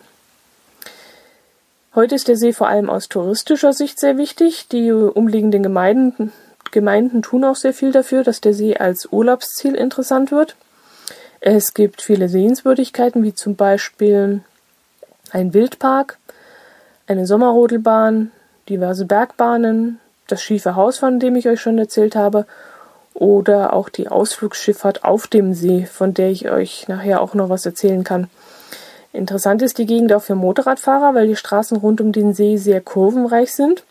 Heute 1.97 2.15
ist 2.15 2.29
der 2.29 2.37
See 2.37 2.53
vor 2.53 2.69
allem 2.69 2.91
aus 2.91 3.09
touristischer 3.09 3.73
Sicht 3.73 3.99
sehr 3.99 4.19
wichtig. 4.19 4.69
Die 4.69 4.93
umliegenden 4.93 5.63
Gemeinden, 5.63 6.31
Gemeinden 6.71 7.23
tun 7.23 7.43
auch 7.43 7.57
sehr 7.57 7.73
viel 7.73 7.91
dafür, 7.91 8.23
dass 8.23 8.43
der 8.43 8.53
See 8.53 8.77
als 8.77 9.11
Urlaubsziel 9.11 9.75
interessant 9.75 10.31
wird. 10.31 10.57
Es 11.41 11.73
gibt 11.73 12.03
viele 12.03 12.29
Sehenswürdigkeiten, 12.29 13.23
wie 13.23 13.33
zum 13.33 13.57
Beispiel 13.57 14.43
ein 15.31 15.55
Wildpark, 15.55 16.19
eine 17.07 17.27
Sommerrodelbahn, 17.27 18.31
diverse 18.69 19.07
Bergbahnen, 19.07 19.99
das 20.27 20.43
schiefe 20.43 20.77
Haus, 20.77 20.99
von 20.99 21.19
dem 21.19 21.35
ich 21.35 21.49
euch 21.49 21.63
schon 21.63 21.79
erzählt 21.79 22.15
habe, 22.15 22.45
oder 23.15 23.73
auch 23.73 23.89
die 23.89 24.09
Ausflugsschifffahrt 24.09 25.03
auf 25.03 25.29
dem 25.29 25.55
See, 25.55 25.87
von 25.87 26.13
der 26.13 26.29
ich 26.29 26.51
euch 26.51 26.89
nachher 26.89 27.23
auch 27.23 27.33
noch 27.33 27.49
was 27.49 27.65
erzählen 27.65 28.05
kann. 28.05 28.29
Interessant 29.13 29.63
ist 29.63 29.79
die 29.79 29.87
Gegend 29.87 30.13
auch 30.13 30.23
für 30.23 30.35
Motorradfahrer, 30.35 31.15
weil 31.15 31.27
die 31.27 31.37
Straßen 31.37 31.77
rund 31.79 32.01
um 32.01 32.13
den 32.13 32.35
See 32.35 32.57
sehr 32.57 32.81
kurvenreich 32.81 33.53
sind. 33.53 33.85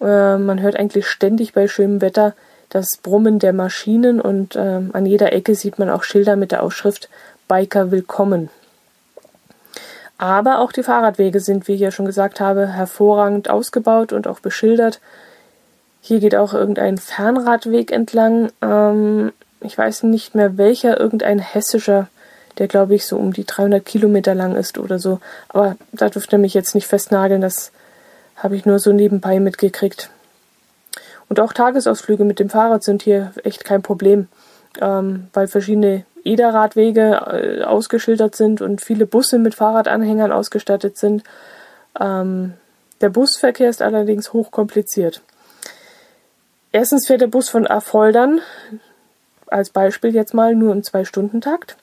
Äh, 0.00 0.38
man 0.38 0.60
hört 0.60 0.76
eigentlich 0.76 1.06
ständig 1.06 1.52
bei 1.52 1.68
schönem 1.68 2.00
Wetter 2.00 2.34
das 2.68 2.96
Brummen 3.02 3.38
der 3.38 3.52
Maschinen 3.52 4.20
und 4.20 4.56
äh, 4.56 4.80
an 4.92 5.06
jeder 5.06 5.32
Ecke 5.32 5.54
sieht 5.54 5.78
man 5.78 5.88
auch 5.90 6.02
Schilder 6.02 6.36
mit 6.36 6.50
der 6.50 6.62
Aufschrift 6.62 7.08
Biker 7.46 7.90
willkommen. 7.90 8.50
Aber 10.18 10.60
auch 10.60 10.72
die 10.72 10.82
Fahrradwege 10.82 11.40
sind, 11.40 11.68
wie 11.68 11.74
ich 11.74 11.80
ja 11.80 11.90
schon 11.90 12.06
gesagt 12.06 12.40
habe, 12.40 12.68
hervorragend 12.68 13.50
ausgebaut 13.50 14.12
und 14.12 14.26
auch 14.26 14.40
beschildert. 14.40 15.00
Hier 16.00 16.20
geht 16.20 16.34
auch 16.34 16.52
irgendein 16.52 16.98
Fernradweg 16.98 17.90
entlang. 17.90 18.50
Ähm, 18.60 19.32
ich 19.60 19.76
weiß 19.76 20.04
nicht 20.04 20.34
mehr 20.34 20.58
welcher, 20.58 20.98
irgendein 21.00 21.38
hessischer 21.38 22.08
der 22.58 22.68
glaube 22.68 22.94
ich 22.94 23.06
so 23.06 23.16
um 23.16 23.32
die 23.32 23.44
300 23.44 23.84
Kilometer 23.84 24.34
lang 24.34 24.54
ist 24.54 24.78
oder 24.78 24.98
so. 24.98 25.20
Aber 25.48 25.76
da 25.92 26.08
dürft 26.08 26.32
ihr 26.32 26.38
mich 26.38 26.54
jetzt 26.54 26.74
nicht 26.74 26.86
festnageln, 26.86 27.40
das 27.40 27.72
habe 28.36 28.56
ich 28.56 28.66
nur 28.66 28.78
so 28.78 28.92
nebenbei 28.92 29.40
mitgekriegt. 29.40 30.10
Und 31.28 31.40
auch 31.40 31.52
Tagesausflüge 31.52 32.24
mit 32.24 32.38
dem 32.38 32.50
Fahrrad 32.50 32.84
sind 32.84 33.02
hier 33.02 33.32
echt 33.42 33.64
kein 33.64 33.82
Problem, 33.82 34.28
ähm, 34.80 35.28
weil 35.32 35.48
verschiedene 35.48 36.04
EDA-Radwege 36.24 37.60
äh, 37.60 37.64
ausgeschildert 37.64 38.34
sind 38.36 38.60
und 38.60 38.80
viele 38.80 39.06
Busse 39.06 39.38
mit 39.38 39.54
Fahrradanhängern 39.54 40.32
ausgestattet 40.32 40.96
sind. 40.96 41.22
Ähm, 41.98 42.54
der 43.00 43.08
Busverkehr 43.10 43.68
ist 43.68 43.82
allerdings 43.82 44.32
hochkompliziert. 44.32 45.22
Erstens 46.72 47.06
fährt 47.06 47.20
der 47.20 47.28
Bus 47.28 47.48
von 47.48 47.66
Affoldern, 47.66 48.40
als 49.46 49.70
Beispiel 49.70 50.14
jetzt 50.14 50.34
mal, 50.34 50.54
nur 50.54 50.72
im 50.72 50.82
Zwei-Stunden-Takt. 50.82 51.76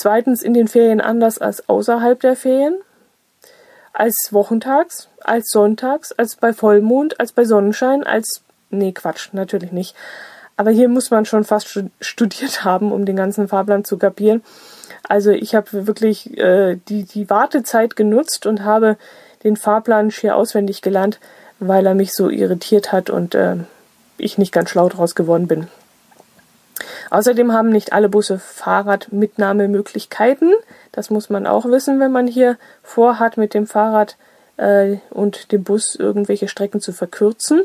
Zweitens 0.00 0.42
in 0.42 0.54
den 0.54 0.66
Ferien 0.66 1.02
anders 1.02 1.36
als 1.36 1.68
außerhalb 1.68 2.18
der 2.20 2.34
Ferien. 2.34 2.78
Als 3.92 4.28
wochentags, 4.30 5.10
als 5.20 5.50
sonntags, 5.50 6.10
als 6.12 6.36
bei 6.36 6.54
Vollmond, 6.54 7.20
als 7.20 7.32
bei 7.32 7.44
Sonnenschein, 7.44 8.02
als. 8.02 8.40
Nee, 8.70 8.92
Quatsch, 8.92 9.28
natürlich 9.32 9.72
nicht. 9.72 9.94
Aber 10.56 10.70
hier 10.70 10.88
muss 10.88 11.10
man 11.10 11.26
schon 11.26 11.44
fast 11.44 11.84
studiert 12.00 12.64
haben, 12.64 12.92
um 12.92 13.04
den 13.04 13.16
ganzen 13.16 13.46
Fahrplan 13.46 13.84
zu 13.84 13.98
kapieren. 13.98 14.42
Also 15.06 15.32
ich 15.32 15.54
habe 15.54 15.86
wirklich 15.86 16.34
äh, 16.38 16.78
die, 16.88 17.04
die 17.04 17.28
Wartezeit 17.28 17.94
genutzt 17.94 18.46
und 18.46 18.64
habe 18.64 18.96
den 19.44 19.58
Fahrplan 19.58 20.10
schier 20.10 20.34
auswendig 20.34 20.80
gelernt, 20.80 21.20
weil 21.58 21.84
er 21.84 21.94
mich 21.94 22.14
so 22.14 22.30
irritiert 22.30 22.90
hat 22.90 23.10
und 23.10 23.34
äh, 23.34 23.56
ich 24.16 24.38
nicht 24.38 24.52
ganz 24.52 24.70
schlau 24.70 24.88
draus 24.88 25.14
geworden 25.14 25.46
bin. 25.46 25.68
Außerdem 27.10 27.52
haben 27.52 27.68
nicht 27.70 27.92
alle 27.92 28.08
Busse 28.08 28.38
Fahrradmitnahmemöglichkeiten. 28.38 30.54
Das 30.92 31.10
muss 31.10 31.28
man 31.28 31.46
auch 31.46 31.66
wissen, 31.66 32.00
wenn 32.00 32.12
man 32.12 32.26
hier 32.26 32.56
vorhat, 32.82 33.36
mit 33.36 33.52
dem 33.52 33.66
Fahrrad 33.66 34.16
äh, 34.56 34.96
und 35.10 35.52
dem 35.52 35.64
Bus 35.64 35.96
irgendwelche 35.96 36.48
Strecken 36.48 36.80
zu 36.80 36.92
verkürzen. 36.92 37.64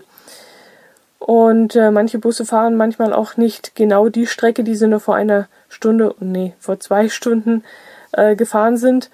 Und 1.20 1.76
äh, 1.76 1.92
manche 1.92 2.20
Busse 2.20 2.46
fahren 2.46 2.76
manchmal 2.76 3.14
auch 3.14 3.38
nicht 3.38 3.76
genau 3.76 4.10
die 4.10 4.28
Strecke, 4.28 4.64
die 4.64 4.76
sie 4.76 4.88
nur 4.88 5.00
vor 5.00 5.16
einer 5.16 5.48
Stunde, 5.70 6.14
nee, 6.20 6.54
vor 6.60 6.80
zwei 6.80 7.10
Stunden 7.10 7.64
äh, 8.12 8.36
gefahren 8.36 8.78
sind, 8.78 9.10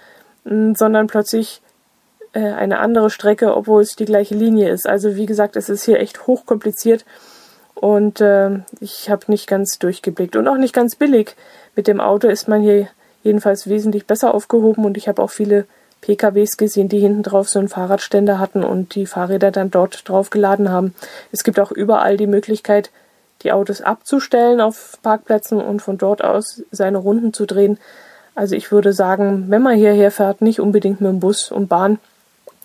mh, 0.45 0.75
sondern 0.77 1.07
plötzlich 1.07 1.61
äh, 2.33 2.39
eine 2.39 2.79
andere 2.79 3.09
Strecke, 3.09 3.55
obwohl 3.55 3.81
es 3.81 3.95
die 3.95 4.05
gleiche 4.05 4.35
Linie 4.35 4.69
ist. 4.69 4.87
Also 4.87 5.15
wie 5.15 5.25
gesagt, 5.25 5.55
es 5.55 5.69
ist 5.69 5.83
hier 5.83 5.99
echt 5.99 6.27
hochkompliziert 6.27 7.05
und 7.81 8.21
äh, 8.21 8.59
ich 8.79 9.09
habe 9.09 9.23
nicht 9.27 9.47
ganz 9.47 9.79
durchgeblickt 9.79 10.35
und 10.35 10.47
auch 10.47 10.57
nicht 10.57 10.73
ganz 10.73 10.95
billig. 10.95 11.35
Mit 11.75 11.87
dem 11.87 11.99
Auto 11.99 12.27
ist 12.27 12.47
man 12.47 12.61
hier 12.61 12.87
jedenfalls 13.23 13.67
wesentlich 13.67 14.05
besser 14.05 14.35
aufgehoben 14.35 14.85
und 14.85 14.97
ich 14.97 15.07
habe 15.07 15.21
auch 15.21 15.31
viele 15.31 15.65
PKWs 16.01 16.57
gesehen, 16.57 16.89
die 16.89 16.99
hinten 16.99 17.23
drauf 17.23 17.49
so 17.49 17.57
einen 17.57 17.69
Fahrradständer 17.69 18.37
hatten 18.37 18.63
und 18.63 18.93
die 18.93 19.07
Fahrräder 19.07 19.49
dann 19.49 19.71
dort 19.71 20.07
drauf 20.07 20.29
geladen 20.29 20.69
haben. 20.69 20.93
Es 21.31 21.43
gibt 21.43 21.59
auch 21.59 21.71
überall 21.71 22.17
die 22.17 22.27
Möglichkeit, 22.27 22.91
die 23.41 23.51
Autos 23.51 23.81
abzustellen 23.81 24.61
auf 24.61 24.99
Parkplätzen 25.01 25.59
und 25.59 25.81
von 25.81 25.97
dort 25.97 26.23
aus 26.23 26.61
seine 26.69 26.99
Runden 26.99 27.33
zu 27.33 27.47
drehen. 27.47 27.79
Also 28.35 28.55
ich 28.55 28.71
würde 28.71 28.93
sagen, 28.93 29.45
wenn 29.47 29.63
man 29.63 29.75
hierher 29.75 30.11
fährt, 30.11 30.41
nicht 30.41 30.59
unbedingt 30.59 31.01
mit 31.01 31.09
dem 31.09 31.19
Bus 31.19 31.51
und 31.51 31.67
Bahn, 31.67 31.97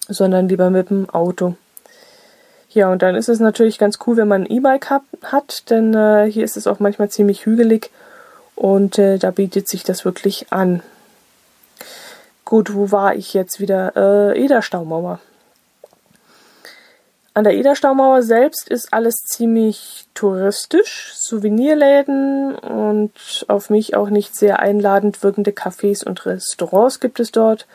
sondern 0.08 0.46
lieber 0.46 0.68
mit 0.68 0.90
dem 0.90 1.08
Auto. 1.08 1.54
Ja, 2.76 2.92
und 2.92 3.00
dann 3.00 3.14
ist 3.14 3.30
es 3.30 3.40
natürlich 3.40 3.78
ganz 3.78 3.98
cool, 4.06 4.18
wenn 4.18 4.28
man 4.28 4.42
ein 4.42 4.50
E-Bike 4.50 4.90
hat, 5.22 5.70
denn 5.70 5.94
äh, 5.94 6.30
hier 6.30 6.44
ist 6.44 6.58
es 6.58 6.66
auch 6.66 6.78
manchmal 6.78 7.08
ziemlich 7.08 7.46
hügelig 7.46 7.90
und 8.54 8.98
äh, 8.98 9.16
da 9.16 9.30
bietet 9.30 9.66
sich 9.66 9.82
das 9.82 10.04
wirklich 10.04 10.52
an. 10.52 10.82
Gut, 12.44 12.74
wo 12.74 12.92
war 12.92 13.14
ich 13.14 13.32
jetzt 13.32 13.60
wieder? 13.60 13.96
Äh, 13.96 14.44
Ederstaumauer. 14.44 15.20
An 17.32 17.44
der 17.44 17.54
Ederstaumauer 17.54 18.22
selbst 18.22 18.68
ist 18.68 18.92
alles 18.92 19.22
ziemlich 19.26 20.06
touristisch, 20.12 21.14
Souvenirläden 21.14 22.56
und 22.56 23.46
auf 23.48 23.70
mich 23.70 23.96
auch 23.96 24.10
nicht 24.10 24.36
sehr 24.36 24.58
einladend 24.58 25.22
wirkende 25.22 25.52
Cafés 25.52 26.04
und 26.04 26.26
Restaurants 26.26 27.00
gibt 27.00 27.20
es 27.20 27.32
dort. 27.32 27.66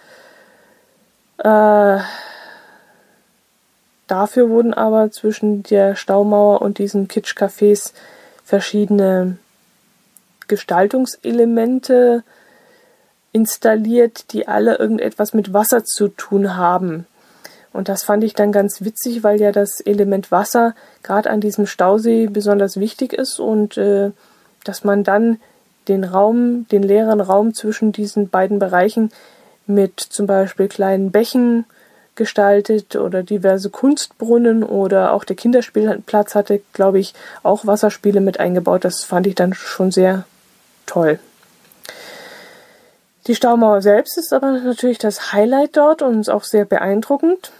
Äh, 1.40 2.02
Dafür 4.12 4.50
wurden 4.50 4.74
aber 4.74 5.10
zwischen 5.10 5.64
der 5.64 5.96
Staumauer 5.96 6.62
und 6.62 6.80
diesen 6.80 7.08
Kitsch-Cafés 7.08 7.94
verschiedene 8.44 9.38
Gestaltungselemente 10.50 12.26
installiert, 13.32 14.34
die 14.34 14.50
alle 14.50 14.76
irgendetwas 14.76 15.34
mit 15.34 15.54
Wasser 15.54 15.86
zu 15.86 16.10
tun 16.10 16.58
haben. 16.58 17.08
Und 17.72 17.88
das 17.88 18.04
fand 18.04 18.26
ich 18.26 18.34
dann 18.34 18.52
ganz 18.52 18.82
witzig, 18.82 19.24
weil 19.24 19.40
ja 19.40 19.54
das 19.54 19.80
Element 19.80 20.30
Wasser 20.30 20.76
gerade 21.04 21.30
an 21.30 21.40
diesem 21.40 21.66
Stausee 21.66 22.28
besonders 22.28 22.78
wichtig 22.78 23.14
ist 23.14 23.40
und 23.40 23.78
äh, 23.78 24.12
dass 24.66 24.84
man 24.84 25.06
dann 25.06 25.40
den 25.88 26.04
Raum, 26.04 26.68
den 26.70 26.84
leeren 26.84 27.22
Raum 27.22 27.54
zwischen 27.54 27.94
diesen 27.94 28.28
beiden 28.28 28.60
Bereichen 28.60 29.10
mit 29.68 30.02
zum 30.02 30.28
Beispiel 30.28 30.68
kleinen 30.68 31.12
Bächen 31.12 31.64
gestaltet 32.22 32.96
oder 32.96 33.24
diverse 33.24 33.72
Kunstbrunnen 33.72 34.62
oder 34.62 35.12
auch 35.12 35.24
der 35.24 35.36
Kinderspielplatz 35.36 36.36
hatte, 36.36 36.62
glaube 36.72 37.00
ich, 37.00 37.16
auch 37.42 37.66
Wasserspiele 37.66 38.22
mit 38.22 38.40
eingebaut. 38.40 38.86
Das 38.86 39.04
fand 39.04 39.26
ich 39.26 39.34
dann 39.34 39.56
schon 39.56 39.90
sehr 39.90 40.26
toll. 40.86 41.18
Die 43.26 43.34
Staumauer 43.34 43.82
selbst 43.82 44.20
ist 44.20 44.34
aber 44.34 44.52
natürlich 44.52 45.00
das 45.00 45.34
Highlight 45.34 45.78
dort 45.78 46.04
und 46.04 46.20
ist 46.20 46.30
auch 46.30 46.44
sehr 46.44 46.66
beeindruckend. 46.66 47.52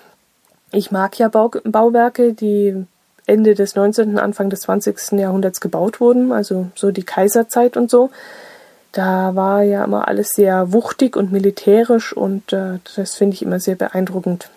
Ich 0.72 0.92
mag 0.92 1.18
ja 1.18 1.28
Bau 1.28 1.50
Bauwerke, 1.64 2.34
die 2.34 2.86
Ende 3.26 3.56
des 3.56 3.76
19., 3.76 4.20
Anfang 4.20 4.52
des 4.52 4.62
20. 4.62 5.14
Jahrhunderts 5.14 5.60
gebaut 5.60 6.00
wurden, 6.00 6.32
also 6.32 6.68
so 6.76 6.92
die 6.92 7.04
Kaiserzeit 7.04 7.78
und 7.78 7.90
so. 7.90 8.12
Da 8.92 9.36
war 9.36 9.64
ja 9.64 9.86
immer 9.86 10.08
alles 10.08 10.34
sehr 10.34 10.74
wuchtig 10.74 11.16
und 11.16 11.32
militärisch 11.32 12.12
und 12.12 12.52
äh, 12.52 12.80
das 12.96 13.16
finde 13.16 13.36
ich 13.36 13.42
immer 13.42 13.60
sehr 13.60 13.76
beeindruckend. 13.76 14.50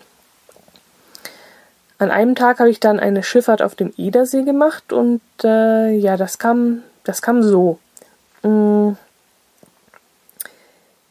An 1.97 2.11
einem 2.11 2.35
Tag 2.35 2.59
habe 2.59 2.69
ich 2.69 2.81
dann 2.81 2.99
eine 2.99 3.23
Schifffahrt 3.23 3.61
auf 3.61 3.75
dem 3.75 3.93
Edersee 3.95 4.43
gemacht 4.43 4.91
und 4.91 5.21
äh, 5.43 5.91
ja, 5.91 6.17
das 6.17 6.37
kam, 6.37 6.83
das 7.05 7.21
kam 7.21 7.41
so. 7.41 7.79
Mm. 8.43 8.91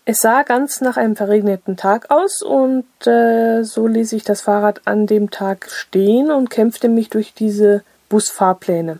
Es 0.07 0.21
sah 0.21 0.43
ganz 0.43 0.83
nach 0.83 0.99
einem 0.99 1.17
verregneten 1.17 1.79
Tag 1.79 2.11
aus 2.11 2.43
und 2.43 2.85
äh, 3.07 3.63
so 3.63 3.87
ließ 3.87 4.13
ich 4.13 4.23
das 4.23 4.43
Fahrrad 4.43 4.83
an 4.85 5.07
dem 5.07 5.31
Tag 5.31 5.71
stehen 5.71 6.31
und 6.31 6.51
kämpfte 6.51 6.91
mich 6.91 7.09
durch 7.09 7.33
diese 7.33 7.83
Busfahrpläne. 8.11 8.99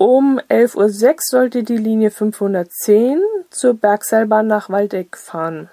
Um 0.00 0.40
11.06 0.48 0.76
Uhr 0.78 1.18
sollte 1.18 1.62
die 1.62 1.76
Linie 1.76 2.10
510 2.10 3.20
zur 3.50 3.74
Bergseilbahn 3.74 4.46
nach 4.46 4.70
Waldeck 4.70 5.18
fahren. 5.18 5.68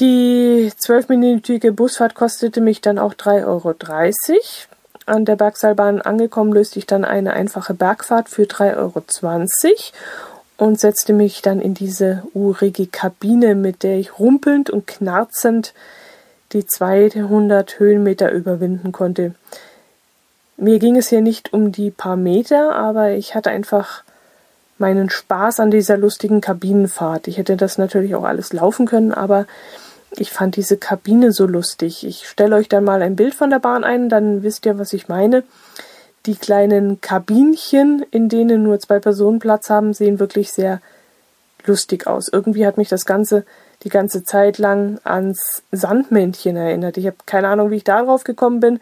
Die 0.00 0.72
zwölfminütige 0.74 1.72
Busfahrt 1.72 2.14
kostete 2.14 2.62
mich 2.62 2.80
dann 2.80 2.98
auch 2.98 3.12
3,30 3.12 3.44
Euro. 3.44 3.74
An 5.04 5.26
der 5.26 5.36
Bergseilbahn 5.36 6.00
angekommen 6.00 6.54
löste 6.54 6.78
ich 6.78 6.86
dann 6.86 7.04
eine 7.04 7.34
einfache 7.34 7.74
Bergfahrt 7.74 8.30
für 8.30 8.44
3,20 8.44 8.78
Euro 8.78 9.02
und 10.56 10.80
setzte 10.80 11.12
mich 11.12 11.42
dann 11.42 11.60
in 11.60 11.74
diese 11.74 12.22
urige 12.32 12.86
Kabine, 12.86 13.54
mit 13.54 13.82
der 13.82 13.98
ich 13.98 14.18
rumpelnd 14.18 14.70
und 14.70 14.86
knarzend 14.86 15.74
die 16.54 16.64
200 16.64 17.78
Höhenmeter 17.78 18.32
überwinden 18.32 18.90
konnte. 18.90 19.34
Mir 20.56 20.78
ging 20.78 20.96
es 20.96 21.08
hier 21.08 21.22
nicht 21.22 21.52
um 21.52 21.72
die 21.72 21.90
paar 21.90 22.16
Meter, 22.16 22.74
aber 22.74 23.10
ich 23.10 23.34
hatte 23.34 23.50
einfach 23.50 24.04
meinen 24.78 25.10
Spaß 25.10 25.60
an 25.60 25.70
dieser 25.70 25.96
lustigen 25.96 26.40
Kabinenfahrt. 26.40 27.28
Ich 27.28 27.38
hätte 27.38 27.56
das 27.56 27.78
natürlich 27.78 28.14
auch 28.14 28.24
alles 28.24 28.52
laufen 28.52 28.86
können, 28.86 29.12
aber 29.12 29.46
ich 30.16 30.30
fand 30.30 30.56
diese 30.56 30.76
Kabine 30.76 31.32
so 31.32 31.46
lustig. 31.46 32.06
Ich 32.06 32.28
stelle 32.28 32.56
euch 32.56 32.68
dann 32.68 32.84
mal 32.84 33.00
ein 33.02 33.16
Bild 33.16 33.34
von 33.34 33.50
der 33.50 33.60
Bahn 33.60 33.84
ein, 33.84 34.08
dann 34.08 34.42
wisst 34.42 34.66
ihr, 34.66 34.78
was 34.78 34.92
ich 34.92 35.08
meine. 35.08 35.42
Die 36.26 36.36
kleinen 36.36 37.00
Kabinchen, 37.00 38.04
in 38.10 38.28
denen 38.28 38.62
nur 38.62 38.78
zwei 38.78 38.98
Personen 38.98 39.38
Platz 39.38 39.70
haben, 39.70 39.94
sehen 39.94 40.20
wirklich 40.20 40.52
sehr 40.52 40.80
lustig 41.64 42.06
aus. 42.06 42.28
Irgendwie 42.28 42.66
hat 42.66 42.76
mich 42.76 42.88
das 42.88 43.06
Ganze 43.06 43.44
die 43.84 43.88
ganze 43.88 44.22
Zeit 44.22 44.58
lang 44.58 45.00
ans 45.04 45.62
Sandmännchen 45.72 46.56
erinnert. 46.56 46.96
Ich 46.96 47.06
habe 47.06 47.16
keine 47.26 47.48
Ahnung, 47.48 47.70
wie 47.70 47.76
ich 47.76 47.84
darauf 47.84 48.22
gekommen 48.24 48.60
bin. 48.60 48.80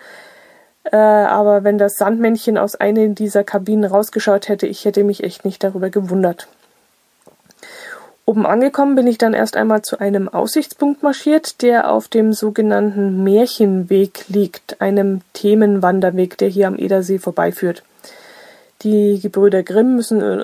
Äh, 0.85 0.97
aber 0.97 1.65
wenn 1.65 1.79
das 1.79 1.97
Sandmännchen 1.97 2.59
aus 2.59 2.77
einer 2.77 3.09
dieser 3.09 3.45
Kabinen 3.45 3.85
rausgeschaut 3.85 4.49
hätte, 4.49 4.67
ich 4.67 4.85
hätte 4.85 5.05
mich 5.05 5.23
echt 5.23 5.45
nicht 5.45 5.63
darüber 5.63 5.91
gewundert. 5.91 6.49
Oben 8.31 8.47
angekommen 8.47 8.95
bin 8.95 9.07
ich 9.07 9.19
dann 9.19 9.35
erst 9.35 9.57
einmal 9.57 9.83
zu 9.83 9.99
einem 9.99 10.29
Aussichtspunkt 10.29 11.03
marschiert, 11.03 11.63
der 11.63 11.91
auf 11.91 12.07
dem 12.07 12.33
sogenannten 12.33 13.25
Märchenweg 13.25 14.27
liegt, 14.29 14.81
einem 14.81 15.23
Themenwanderweg, 15.33 16.39
der 16.39 16.49
hier 16.49 16.69
am 16.69 16.79
Edersee 16.79 17.19
vorbeiführt. 17.19 17.83
Die 18.83 19.19
Gebrüder 19.21 19.63
Grimm 19.63 19.97
müssen 19.97 20.21
in 20.21 20.41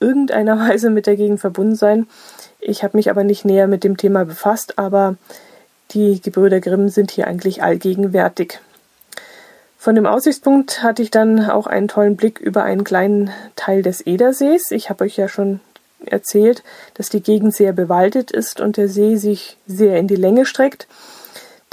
irgendeiner 0.00 0.58
Weise 0.68 0.90
mit 0.90 1.06
der 1.06 1.16
Gegend 1.16 1.40
verbunden 1.40 1.76
sein. 1.76 2.06
Ich 2.60 2.82
habe 2.82 2.96
mich 2.96 3.10
aber 3.10 3.24
nicht 3.24 3.44
näher 3.44 3.68
mit 3.68 3.84
dem 3.84 3.96
Thema 3.96 4.24
befasst, 4.24 4.78
aber 4.78 5.16
die 5.92 6.20
Gebrüder 6.20 6.60
Grimm 6.60 6.88
sind 6.88 7.10
hier 7.10 7.28
eigentlich 7.28 7.62
allgegenwärtig. 7.62 8.58
Von 9.84 9.96
dem 9.96 10.06
Aussichtspunkt 10.06 10.82
hatte 10.82 11.02
ich 11.02 11.10
dann 11.10 11.50
auch 11.50 11.66
einen 11.66 11.88
tollen 11.88 12.16
Blick 12.16 12.40
über 12.40 12.62
einen 12.62 12.84
kleinen 12.84 13.28
Teil 13.54 13.82
des 13.82 14.00
Edersees. 14.00 14.70
Ich 14.70 14.88
habe 14.88 15.04
euch 15.04 15.18
ja 15.18 15.28
schon 15.28 15.60
erzählt, 16.06 16.62
dass 16.94 17.10
die 17.10 17.20
Gegend 17.20 17.54
sehr 17.54 17.74
bewaldet 17.74 18.30
ist 18.30 18.62
und 18.62 18.78
der 18.78 18.88
See 18.88 19.16
sich 19.16 19.58
sehr 19.66 19.98
in 19.98 20.08
die 20.08 20.16
Länge 20.16 20.46
streckt. 20.46 20.86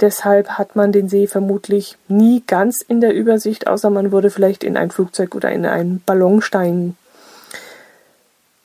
Deshalb 0.00 0.58
hat 0.58 0.76
man 0.76 0.92
den 0.92 1.08
See 1.08 1.26
vermutlich 1.26 1.96
nie 2.06 2.42
ganz 2.46 2.82
in 2.86 3.00
der 3.00 3.14
Übersicht, 3.14 3.66
außer 3.66 3.88
man 3.88 4.12
würde 4.12 4.28
vielleicht 4.28 4.62
in 4.62 4.76
ein 4.76 4.90
Flugzeug 4.90 5.34
oder 5.34 5.50
in 5.50 5.64
einen 5.64 6.02
Ballon 6.04 6.42
steigen. 6.42 6.98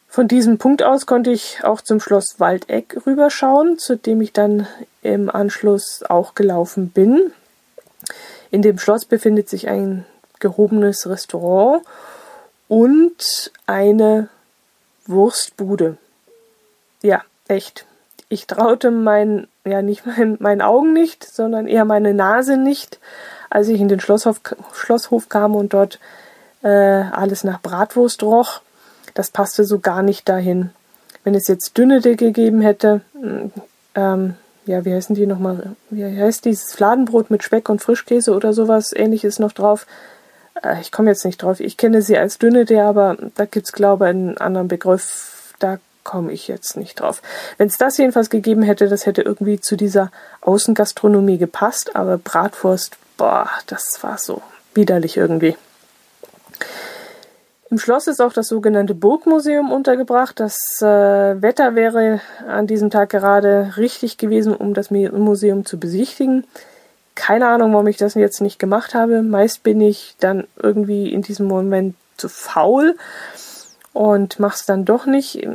Von 0.10 0.28
diesem 0.28 0.58
Punkt 0.58 0.84
aus 0.84 1.06
konnte 1.06 1.32
ich 1.32 1.64
auch 1.64 1.80
zum 1.80 2.02
Schloss 2.02 2.42
Waldeck 2.42 2.98
rüberschauen, 3.06 3.80
zu 3.80 3.96
dem 3.96 4.20
ich 4.20 4.34
dann 4.34 4.68
im 5.04 5.30
Anschluss 5.30 6.04
auch 6.06 6.36
gelaufen 6.36 6.90
bin. 6.90 7.32
In 8.52 8.62
dem 8.62 8.80
Schloss 8.80 9.06
befindet 9.06 9.50
sich 9.50 9.68
ein 9.68 10.06
gehobenes 10.40 11.08
Restaurant 11.08 11.84
und 12.68 13.52
eine 13.66 14.30
Wurstbude. 15.06 15.98
Ja, 17.02 17.22
echt. 17.48 17.86
Ich 18.30 18.48
traute 18.48 18.92
meinen, 18.92 19.48
ja 19.66 19.82
nicht 19.82 20.06
meinen, 20.06 20.38
meinen 20.40 20.62
Augen 20.62 20.94
nicht, 20.94 21.24
sondern 21.24 21.68
eher 21.68 21.86
meine 21.86 22.14
Nase 22.14 22.58
nicht, 22.58 23.00
als 23.50 23.68
ich 23.70 23.80
in 23.80 23.88
den 23.88 24.00
Schlosshof, 24.00 24.42
Schlosshof 24.74 25.30
kam 25.30 25.56
und 25.56 25.74
dort 25.74 26.00
äh, 26.64 26.68
alles 26.68 27.44
nach 27.44 27.62
Bratwurst 27.62 28.24
roch. 28.24 28.62
Das 29.14 29.32
passte 29.32 29.64
so 29.64 29.80
gar 29.80 30.04
nicht 30.04 30.28
dahin. 30.30 30.72
Wenn 31.24 31.36
es 31.36 31.48
jetzt 31.48 31.78
Dünnede 31.78 32.16
gegeben 32.16 32.62
hätte, 32.62 33.02
ähm, 33.96 34.36
ja, 34.68 34.86
wie 34.86 34.94
heißen 34.94 35.16
die 35.16 35.26
nochmal? 35.26 35.76
Wie 35.90 36.04
heißt 36.04 36.46
dieses 36.46 36.74
Fladenbrot 36.74 37.32
mit 37.32 37.44
Speck 37.44 37.70
und 37.70 37.82
Frischkäse 37.82 38.34
oder 38.34 38.54
sowas 38.54 38.94
ähnliches 38.94 39.40
noch 39.40 39.54
drauf? 39.54 39.88
Äh, 40.64 40.82
ich 40.82 40.92
komme 40.92 41.10
jetzt 41.10 41.26
nicht 41.26 41.42
drauf. 41.42 41.60
Ich 41.60 41.78
kenne 41.78 42.02
sie 42.02 42.18
als 42.18 42.38
dünne 42.38 42.66
der, 42.66 42.86
aber 42.86 43.18
da 43.36 43.46
gibt's 43.46 43.72
glaube 43.72 44.06
ich 44.06 44.10
einen 44.10 44.38
anderen 44.38 44.68
Begriff. 44.68 45.54
Da 45.60 45.80
komme 46.04 46.32
ich 46.32 46.48
jetzt 46.48 46.78
nicht 46.78 47.00
drauf. 47.00 47.22
Wenn 47.58 47.68
es 47.68 47.78
das 47.78 47.98
jedenfalls 47.98 48.30
gegeben 48.30 48.64
hätte, 48.64 48.88
das 48.88 49.06
hätte 49.06 49.22
irgendwie 49.22 49.60
zu 49.60 49.76
dieser 49.76 50.12
Außengastronomie 50.42 51.38
gepasst, 51.38 51.96
aber 51.96 52.18
Bratwurst, 52.18 52.98
boah, 53.18 53.50
das 53.68 54.00
war 54.02 54.18
so 54.18 54.42
widerlich 54.74 55.18
irgendwie. 55.18 55.58
Im 57.70 57.80
Schloss 57.80 58.08
ist 58.08 58.22
auch 58.22 58.32
das 58.32 58.48
sogenannte 58.48 58.96
Burgmuseum 58.96 59.74
untergebracht. 59.74 60.40
Das 60.40 60.58
äh, 60.82 60.86
Wetter 61.42 61.76
wäre 61.76 62.22
an 62.48 62.66
diesem 62.66 62.90
Tag 62.90 63.10
gerade 63.10 63.74
richtig 63.76 64.18
gewesen, 64.18 64.56
um 64.56 64.74
das 64.74 64.90
Museum 64.90 65.66
zu 65.66 65.78
besichtigen. 65.78 66.46
Keine 67.14 67.48
Ahnung, 67.48 67.74
warum 67.74 67.88
ich 67.88 67.98
das 67.98 68.14
jetzt 68.14 68.40
nicht 68.40 68.58
gemacht 68.58 68.94
habe. 68.94 69.22
Meist 69.22 69.64
bin 69.64 69.82
ich 69.82 70.16
dann 70.20 70.48
irgendwie 70.62 71.12
in 71.12 71.24
diesem 71.24 71.48
Moment 71.48 71.96
zu 72.16 72.30
faul 72.30 72.96
und 73.92 74.40
mach's 74.40 74.66
dann 74.66 74.86
doch 74.86 75.06
nicht. 75.06 75.46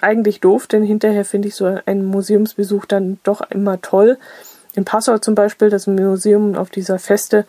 Eigentlich 0.00 0.40
doof, 0.40 0.66
denn 0.66 0.82
hinterher 0.82 1.26
finde 1.26 1.48
ich 1.48 1.56
so 1.56 1.78
einen 1.84 2.06
Museumsbesuch 2.06 2.86
dann 2.86 3.18
doch 3.22 3.42
immer 3.50 3.82
toll. 3.82 4.16
In 4.74 4.86
Passau 4.86 5.18
zum 5.18 5.34
Beispiel, 5.34 5.68
das 5.68 5.86
Museum 5.86 6.54
auf 6.54 6.70
dieser 6.70 6.98
Feste, 6.98 7.44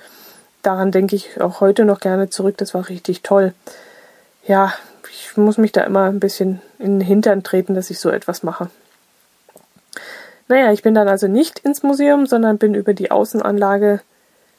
daran 0.64 0.92
denke 0.92 1.16
ich 1.16 1.40
auch 1.40 1.62
heute 1.62 1.86
noch 1.86 2.02
gerne 2.02 2.30
zurück. 2.30 2.58
Das 2.58 2.74
war 2.74 2.90
richtig 2.90 3.22
toll 3.22 3.54
ja, 4.52 4.74
ich 5.10 5.38
muss 5.38 5.58
mich 5.58 5.72
da 5.72 5.84
immer 5.84 6.04
ein 6.04 6.20
bisschen 6.20 6.62
in 6.78 7.00
den 7.00 7.08
Hintern 7.08 7.42
treten, 7.42 7.74
dass 7.74 7.90
ich 7.90 8.02
so 8.02 8.10
etwas 8.10 8.44
mache. 8.44 8.70
Naja, 10.50 10.74
ich 10.74 10.82
bin 10.84 10.94
dann 10.94 11.08
also 11.08 11.30
nicht 11.30 11.60
ins 11.60 11.84
Museum, 11.84 12.26
sondern 12.26 12.58
bin 12.58 12.76
über 12.76 12.94
die 12.94 13.12
Außenanlage 13.12 14.02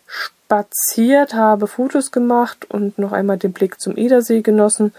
spaziert, 0.07 1.35
habe 1.35 1.67
Fotos 1.67 2.11
gemacht 2.11 2.65
und 2.71 2.99
noch 2.99 3.13
einmal 3.13 3.37
den 3.37 3.53
Blick 3.53 3.83
zum 3.83 3.99
Edersee 3.99 4.41
genossen 4.41 4.95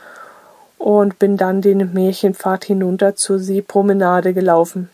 und 0.77 1.17
bin 1.17 1.37
dann 1.37 1.63
den 1.63 1.91
Märchenpfad 1.91 2.65
hinunter 2.65 3.15
zur 3.15 3.39
Seepromenade 3.39 4.35
gelaufen. 4.35 4.91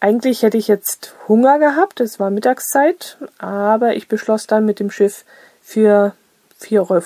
Eigentlich 0.00 0.42
hätte 0.42 0.58
ich 0.58 0.66
jetzt 0.66 1.14
Hunger 1.28 1.60
gehabt, 1.60 2.00
es 2.00 2.18
war 2.18 2.30
Mittagszeit, 2.30 3.16
aber 3.38 3.94
ich 3.94 4.08
beschloss 4.08 4.48
dann 4.48 4.64
mit 4.64 4.80
dem 4.80 4.90
Schiff 4.90 5.24
für 5.62 6.14
4,50 6.60 6.80
Euro 6.80 7.00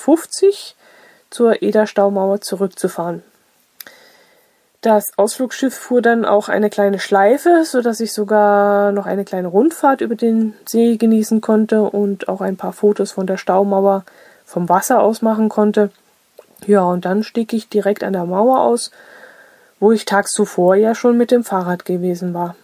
zur 1.33 1.61
Ederstaumauer 1.61 2.41
zurückzufahren. 2.41 3.23
Das 4.81 5.17
Ausflugsschiff 5.17 5.73
fuhr 5.73 6.01
dann 6.01 6.25
auch 6.25 6.49
eine 6.49 6.69
kleine 6.69 6.99
Schleife, 6.99 7.63
so 7.63 7.81
dass 7.81 8.01
ich 8.01 8.11
sogar 8.11 8.91
noch 8.91 9.05
eine 9.05 9.23
kleine 9.23 9.47
Rundfahrt 9.47 10.01
über 10.01 10.15
den 10.15 10.53
See 10.67 10.97
genießen 10.97 11.39
konnte 11.39 11.83
und 11.83 12.27
auch 12.27 12.41
ein 12.41 12.57
paar 12.57 12.73
Fotos 12.73 13.13
von 13.13 13.25
der 13.25 13.37
Staumauer 13.37 14.03
vom 14.45 14.67
Wasser 14.67 15.01
aus 15.01 15.21
machen 15.21 15.47
konnte. 15.47 15.89
Ja, 16.67 16.83
und 16.83 17.05
dann 17.05 17.23
stieg 17.23 17.53
ich 17.53 17.69
direkt 17.69 18.03
an 18.03 18.11
der 18.11 18.25
Mauer 18.25 18.59
aus, 18.59 18.91
wo 19.79 19.93
ich 19.93 20.03
tags 20.03 20.31
zuvor 20.31 20.75
ja 20.75 20.95
schon 20.95 21.17
mit 21.17 21.31
dem 21.31 21.45
Fahrrad 21.45 21.85
gewesen 21.85 22.33
war. 22.33 22.55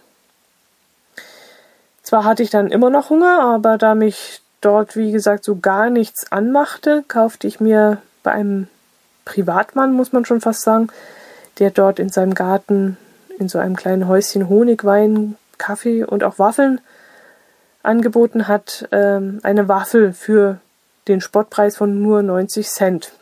Zwar 2.04 2.26
hatte 2.26 2.44
ich 2.44 2.50
dann 2.50 2.70
immer 2.70 2.90
noch 2.90 3.10
Hunger, 3.10 3.40
aber 3.42 3.78
da 3.78 3.96
mich 3.96 4.42
dort, 4.60 4.98
wie 4.98 5.14
gesagt, 5.14 5.46
so 5.46 5.56
gar 5.56 5.90
nichts 5.90 6.32
anmachte, 6.34 7.06
kaufte 7.08 7.48
ich 7.48 7.62
mir 7.62 8.02
bei 8.30 8.36
einem 8.36 8.68
Privatmann, 9.26 9.92
muss 9.92 10.14
man 10.14 10.24
schon 10.24 10.40
fast 10.40 10.62
sagen, 10.62 10.90
der 11.58 11.72
dort 11.72 11.98
in 11.98 12.10
seinem 12.10 12.36
Garten 12.36 12.96
in 13.40 13.50
so 13.50 13.58
einem 13.58 13.76
kleinen 13.76 14.08
Häuschen 14.08 14.50
Honigwein, 14.50 15.36
Kaffee 15.58 16.04
und 16.04 16.24
auch 16.24 16.38
Waffeln 16.38 16.80
angeboten 17.82 18.48
hat, 18.48 18.88
ähm, 18.92 19.40
eine 19.42 19.68
Waffel 19.68 20.14
für 20.14 20.60
den 21.08 21.22
Spottpreis 21.22 21.78
von 21.78 22.04
nur 22.04 22.22
90 22.22 22.68
Cent. 22.68 23.14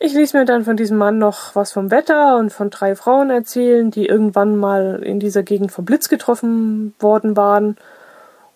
Ich 0.00 0.14
ließ 0.14 0.32
mir 0.32 0.44
dann 0.44 0.64
von 0.64 0.76
diesem 0.76 0.98
Mann 0.98 1.18
noch 1.18 1.54
was 1.54 1.70
vom 1.70 1.92
Wetter 1.92 2.38
und 2.38 2.52
von 2.52 2.70
drei 2.70 2.96
Frauen 2.96 3.30
erzählen, 3.30 3.92
die 3.92 4.06
irgendwann 4.06 4.56
mal 4.56 5.00
in 5.04 5.20
dieser 5.20 5.44
Gegend 5.44 5.70
vom 5.70 5.84
Blitz 5.84 6.08
getroffen 6.08 6.96
worden 6.98 7.36
waren 7.36 7.76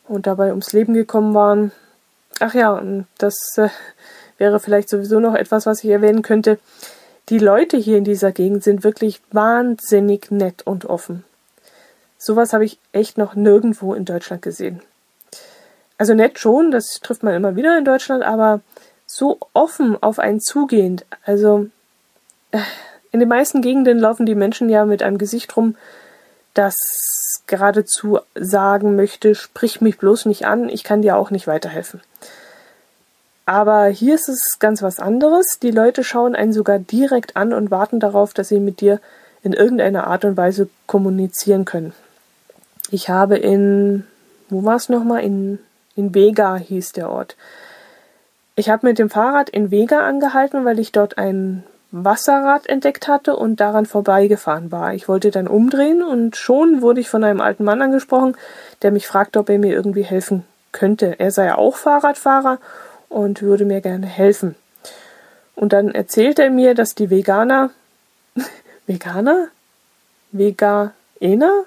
und 0.09 0.27
dabei 0.27 0.51
ums 0.51 0.73
Leben 0.73 0.93
gekommen 0.93 1.35
waren. 1.35 1.71
Ach 2.41 2.53
ja, 2.53 2.73
und 2.73 3.07
das 3.19 3.37
äh, 3.59 3.69
wäre 4.39 4.61
vielleicht 4.61 4.89
sowieso 4.89 5.21
noch 5.21 5.35
etwas, 5.35 5.67
was 5.67 5.83
ich 5.85 5.91
erwähnen 5.91 6.23
könnte. 6.23 6.59
Die 7.29 7.39
Leute 7.39 7.77
hier 7.77 7.99
in 7.99 8.05
dieser 8.05 8.33
Gegend 8.33 8.63
sind 8.63 8.85
wirklich 8.85 9.21
wahnsinnig 9.33 10.31
nett 10.31 10.63
und 10.65 10.85
offen. 10.85 11.25
Sowas 12.19 12.53
habe 12.53 12.65
ich 12.65 12.79
echt 12.93 13.19
noch 13.19 13.35
nirgendwo 13.35 13.95
in 13.95 14.05
Deutschland 14.05 14.43
gesehen. 14.43 14.81
Also 15.99 16.15
nett 16.15 16.39
schon, 16.39 16.71
das 16.71 17.01
trifft 17.03 17.23
man 17.23 17.35
immer 17.35 17.57
wieder 17.57 17.77
in 17.79 17.85
Deutschland, 17.85 18.23
aber 18.23 18.61
so 19.07 19.39
offen 19.55 20.01
auf 20.03 20.19
einen 20.19 20.41
zugehend. 20.41 21.07
Also 21.25 21.67
äh, 22.53 22.59
in 23.13 23.21
den 23.21 23.29
meisten 23.29 23.63
Gegenden 23.63 23.99
laufen 23.99 24.27
die 24.27 24.35
Menschen 24.35 24.69
ja 24.69 24.85
mit 24.85 25.03
einem 25.03 25.19
Gesicht 25.19 25.57
rum, 25.57 25.77
das 26.55 26.77
geradezu 27.47 28.19
sagen 28.35 28.97
möchte, 28.97 29.35
sprich 29.35 29.81
mich 29.81 29.99
bloß 29.99 30.27
nicht 30.27 30.47
an, 30.47 30.69
ich 30.69 30.85
kann 30.85 31.03
dir 31.03 31.17
auch 31.17 31.31
nicht 31.31 31.47
weiterhelfen. 31.47 32.01
Aber 33.47 33.87
hier 33.87 34.17
ist 34.17 34.29
es 34.29 34.59
ganz 34.59 34.83
was 34.83 34.99
anderes. 34.99 35.61
Die 35.63 35.71
Leute 35.71 36.03
schauen 36.03 36.35
einen 36.35 36.53
sogar 36.53 36.81
direkt 36.81 37.37
an 37.37 37.53
und 37.53 37.71
warten 37.71 38.01
darauf, 38.01 38.35
dass 38.35 38.49
sie 38.49 38.59
mit 38.59 38.81
dir 38.81 39.01
in 39.43 39.53
irgendeiner 39.53 40.09
Art 40.09 40.25
und 40.25 40.37
Weise 40.37 40.69
kommunizieren 40.87 41.65
können. 41.65 41.93
Ich 42.91 43.09
habe 43.09 43.37
in, 43.37 44.05
wo 44.49 44.65
war 44.65 44.75
es 44.75 44.89
nochmal? 44.89 45.23
In, 45.23 45.61
in 45.95 46.13
Vega 46.13 46.57
hieß 46.57 46.93
der 46.93 47.09
Ort. 47.11 47.37
Ich 48.57 48.69
habe 48.69 48.87
mit 48.87 48.99
dem 48.99 49.11
Fahrrad 49.11 49.49
in 49.49 49.71
Vega 49.71 50.01
angehalten, 50.01 50.65
weil 50.65 50.81
ich 50.81 50.91
dort 50.91 51.17
ein 51.17 51.63
Wasserrad 51.93 52.67
entdeckt 52.67 53.07
hatte 53.07 53.37
und 53.37 53.61
daran 53.61 53.87
vorbeigefahren 53.87 54.73
war. 54.73 54.95
Ich 54.95 55.09
wollte 55.09 55.31
dann 55.31 55.47
umdrehen 55.47 56.03
und 56.03 56.35
schon 56.35 56.83
wurde 56.83 57.01
ich 57.01 57.09
von 57.09 57.23
einem 57.23 57.41
alten 57.41 57.63
Mann 57.63 57.81
angesprochen, 57.81 58.37
der 58.83 58.91
mich 58.91 59.07
fragte, 59.07 59.39
ob 59.39 59.51
er 59.51 59.59
mir 59.59 59.73
irgendwie 59.73 60.03
helfen 60.03 60.45
könnte. 60.73 61.21
Er 61.21 61.31
sei 61.31 61.55
auch 61.55 61.77
Fahrradfahrer 61.77 62.59
und 63.09 63.43
würde 63.43 63.65
mir 63.65 63.81
gerne 63.81 64.07
helfen. 64.07 64.55
Und 65.55 65.73
dann 65.73 65.95
erzählt 65.95 66.39
er 66.39 66.51
mir, 66.51 66.75
dass 66.75 66.95
die 66.95 67.11
Veganer, 67.11 67.71
Veganer? 68.87 69.49
Veganer? 70.33 71.65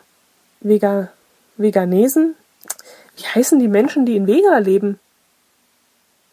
Vega, 0.62 1.10
Veganesen? 1.58 2.36
Wie 3.16 3.24
heißen 3.24 3.60
die 3.60 3.68
Menschen, 3.68 4.06
die 4.06 4.16
in 4.16 4.28
Vega 4.28 4.58
leben? 4.58 5.00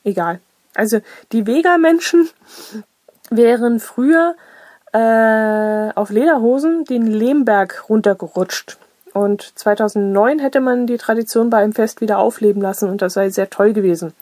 Egal. 0.04 0.40
Also 0.74 1.00
die 1.32 1.46
Vega-Menschen 1.46 2.28
wären 3.30 3.80
früher 3.80 4.36
äh, 4.92 5.90
auf 5.94 6.10
Lederhosen 6.10 6.84
den 6.84 7.06
Lehmberg 7.06 7.88
runtergerutscht. 7.88 8.78
Und 9.12 9.58
2009 9.58 10.38
hätte 10.40 10.60
man 10.60 10.86
die 10.86 10.98
Tradition 10.98 11.50
bei 11.50 11.58
einem 11.58 11.72
Fest 11.72 12.00
wieder 12.00 12.18
aufleben 12.18 12.60
lassen 12.60 12.90
und 12.90 13.00
das 13.00 13.14
sei 13.14 13.30
sehr 13.30 13.48
toll 13.48 13.72
gewesen. 13.72 14.12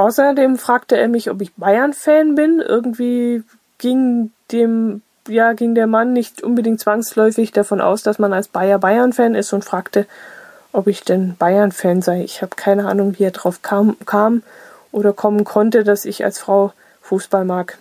Außerdem 0.00 0.56
fragte 0.56 0.96
er 0.96 1.08
mich, 1.08 1.30
ob 1.30 1.42
ich 1.42 1.54
Bayern-Fan 1.56 2.34
bin. 2.34 2.60
Irgendwie 2.60 3.44
ging 3.76 4.32
dem, 4.50 5.02
ja, 5.28 5.52
ging 5.52 5.74
der 5.74 5.86
Mann 5.86 6.14
nicht 6.14 6.42
unbedingt 6.42 6.80
zwangsläufig 6.80 7.52
davon 7.52 7.82
aus, 7.82 8.02
dass 8.02 8.18
man 8.18 8.32
als 8.32 8.48
Bayer 8.48 8.78
Bayern-Fan 8.78 9.34
ist 9.34 9.52
und 9.52 9.62
fragte, 9.62 10.06
ob 10.72 10.86
ich 10.86 11.04
denn 11.04 11.36
Bayern-Fan 11.36 12.00
sei. 12.00 12.22
Ich 12.22 12.40
habe 12.40 12.56
keine 12.56 12.88
Ahnung, 12.88 13.18
wie 13.18 13.24
er 13.24 13.30
drauf 13.30 13.60
kam, 13.60 13.98
kam 14.06 14.42
oder 14.90 15.12
kommen 15.12 15.44
konnte, 15.44 15.84
dass 15.84 16.06
ich 16.06 16.24
als 16.24 16.38
Frau 16.38 16.72
Fußball 17.02 17.44
mag. 17.44 17.76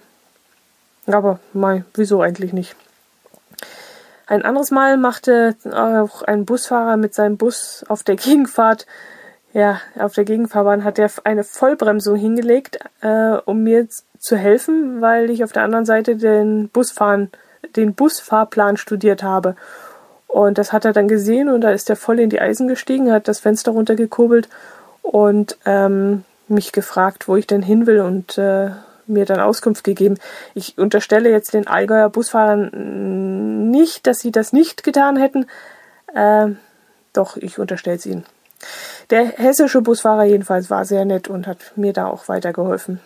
Aber 1.07 1.39
mei, 1.53 1.85
wieso 1.93 2.21
eigentlich 2.21 2.51
nicht? 2.51 2.75
Ein 4.27 4.43
anderes 4.43 4.71
Mal 4.71 4.97
machte 4.97 5.55
auch 5.71 6.21
ein 6.23 6.43
Busfahrer 6.43 6.97
mit 6.97 7.15
seinem 7.15 7.37
Bus 7.37 7.85
auf 7.87 8.03
der 8.03 8.15
Gegenfahrt 8.17 8.87
ja, 9.53 9.81
auf 9.97 10.13
der 10.13 10.25
Gegenfahrbahn 10.25 10.83
hat 10.83 10.99
er 10.99 11.09
eine 11.23 11.43
Vollbremsung 11.43 12.15
hingelegt, 12.15 12.79
äh, 13.01 13.37
um 13.45 13.63
mir 13.63 13.87
zu 14.19 14.35
helfen, 14.35 15.01
weil 15.01 15.29
ich 15.29 15.43
auf 15.43 15.51
der 15.51 15.63
anderen 15.63 15.85
Seite 15.85 16.15
den 16.15 16.69
Busfahren, 16.69 17.31
den 17.75 17.95
Busfahrplan 17.95 18.77
studiert 18.77 19.23
habe. 19.23 19.55
Und 20.27 20.59
das 20.59 20.71
hat 20.71 20.85
er 20.85 20.93
dann 20.93 21.07
gesehen 21.07 21.49
und 21.49 21.61
da 21.61 21.71
ist 21.71 21.89
er 21.89 21.95
voll 21.95 22.19
in 22.19 22.29
die 22.29 22.39
Eisen 22.39 22.67
gestiegen, 22.67 23.11
hat 23.11 23.27
das 23.27 23.39
Fenster 23.39 23.71
runtergekurbelt 23.71 24.47
und 25.01 25.57
ähm, 25.65 26.23
mich 26.47 26.71
gefragt, 26.71 27.27
wo 27.27 27.35
ich 27.35 27.47
denn 27.47 27.63
hin 27.63 27.87
will 27.87 28.01
und 28.01 28.37
äh, 28.37 28.69
mir 29.07 29.25
dann 29.25 29.39
Auskunft 29.39 29.83
gegeben. 29.83 30.19
Ich 30.53 30.77
unterstelle 30.77 31.31
jetzt 31.31 31.55
den 31.55 31.67
Allgäuer 31.67 32.09
Busfahrern 32.09 33.71
nicht, 33.71 34.05
dass 34.05 34.19
sie 34.19 34.31
das 34.31 34.53
nicht 34.53 34.83
getan 34.83 35.17
hätten. 35.17 35.47
Äh, 36.13 36.49
doch, 37.13 37.35
ich 37.37 37.57
unterstelle 37.57 37.95
es 37.95 38.05
ihnen. 38.05 38.23
Der 39.09 39.25
hessische 39.25 39.81
Busfahrer 39.81 40.25
jedenfalls 40.25 40.69
war 40.69 40.85
sehr 40.85 41.05
nett 41.05 41.27
und 41.27 41.47
hat 41.47 41.57
mir 41.75 41.93
da 41.93 42.07
auch 42.07 42.27
weitergeholfen. 42.27 42.99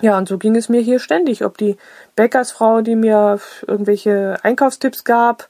Ja, 0.00 0.18
und 0.18 0.28
so 0.28 0.36
ging 0.38 0.56
es 0.56 0.68
mir 0.68 0.80
hier 0.80 0.98
ständig. 0.98 1.44
Ob 1.44 1.56
die 1.56 1.76
Bäckersfrau, 2.16 2.82
die 2.82 2.96
mir 2.96 3.40
irgendwelche 3.66 4.36
Einkaufstipps 4.42 5.04
gab, 5.04 5.48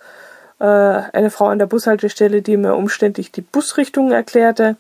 äh, 0.61 0.65
eine 0.65 1.31
Frau 1.31 1.47
an 1.47 1.59
der 1.59 1.67
Bushaltestelle, 1.67 2.43
die 2.43 2.57
mir 2.57 2.75
umständlich 2.75 3.33
die 3.33 3.41
Busrichtungen 3.41 4.13
erklärte, 4.13 4.77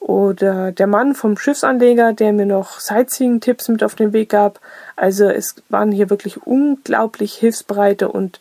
oder 0.00 0.72
der 0.72 0.86
Mann 0.86 1.14
vom 1.14 1.36
Schiffsanleger, 1.36 2.12
der 2.12 2.32
mir 2.32 2.46
noch 2.46 2.80
Sightseeing-Tipps 2.80 3.68
mit 3.68 3.82
auf 3.82 3.94
den 3.94 4.12
Weg 4.12 4.30
gab. 4.30 4.60
Also 4.96 5.28
es 5.28 5.56
waren 5.68 5.92
hier 5.92 6.08
wirklich 6.08 6.46
unglaublich 6.46 7.34
hilfsbereite 7.34 8.08
und 8.08 8.40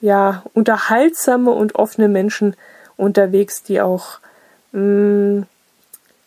ja, 0.00 0.42
unterhaltsame 0.54 1.50
und 1.50 1.74
offene 1.74 2.08
Menschen 2.08 2.56
unterwegs, 2.96 3.62
die 3.62 3.80
auch 3.80 4.18
mh, 4.72 4.80
mm, 4.80 5.46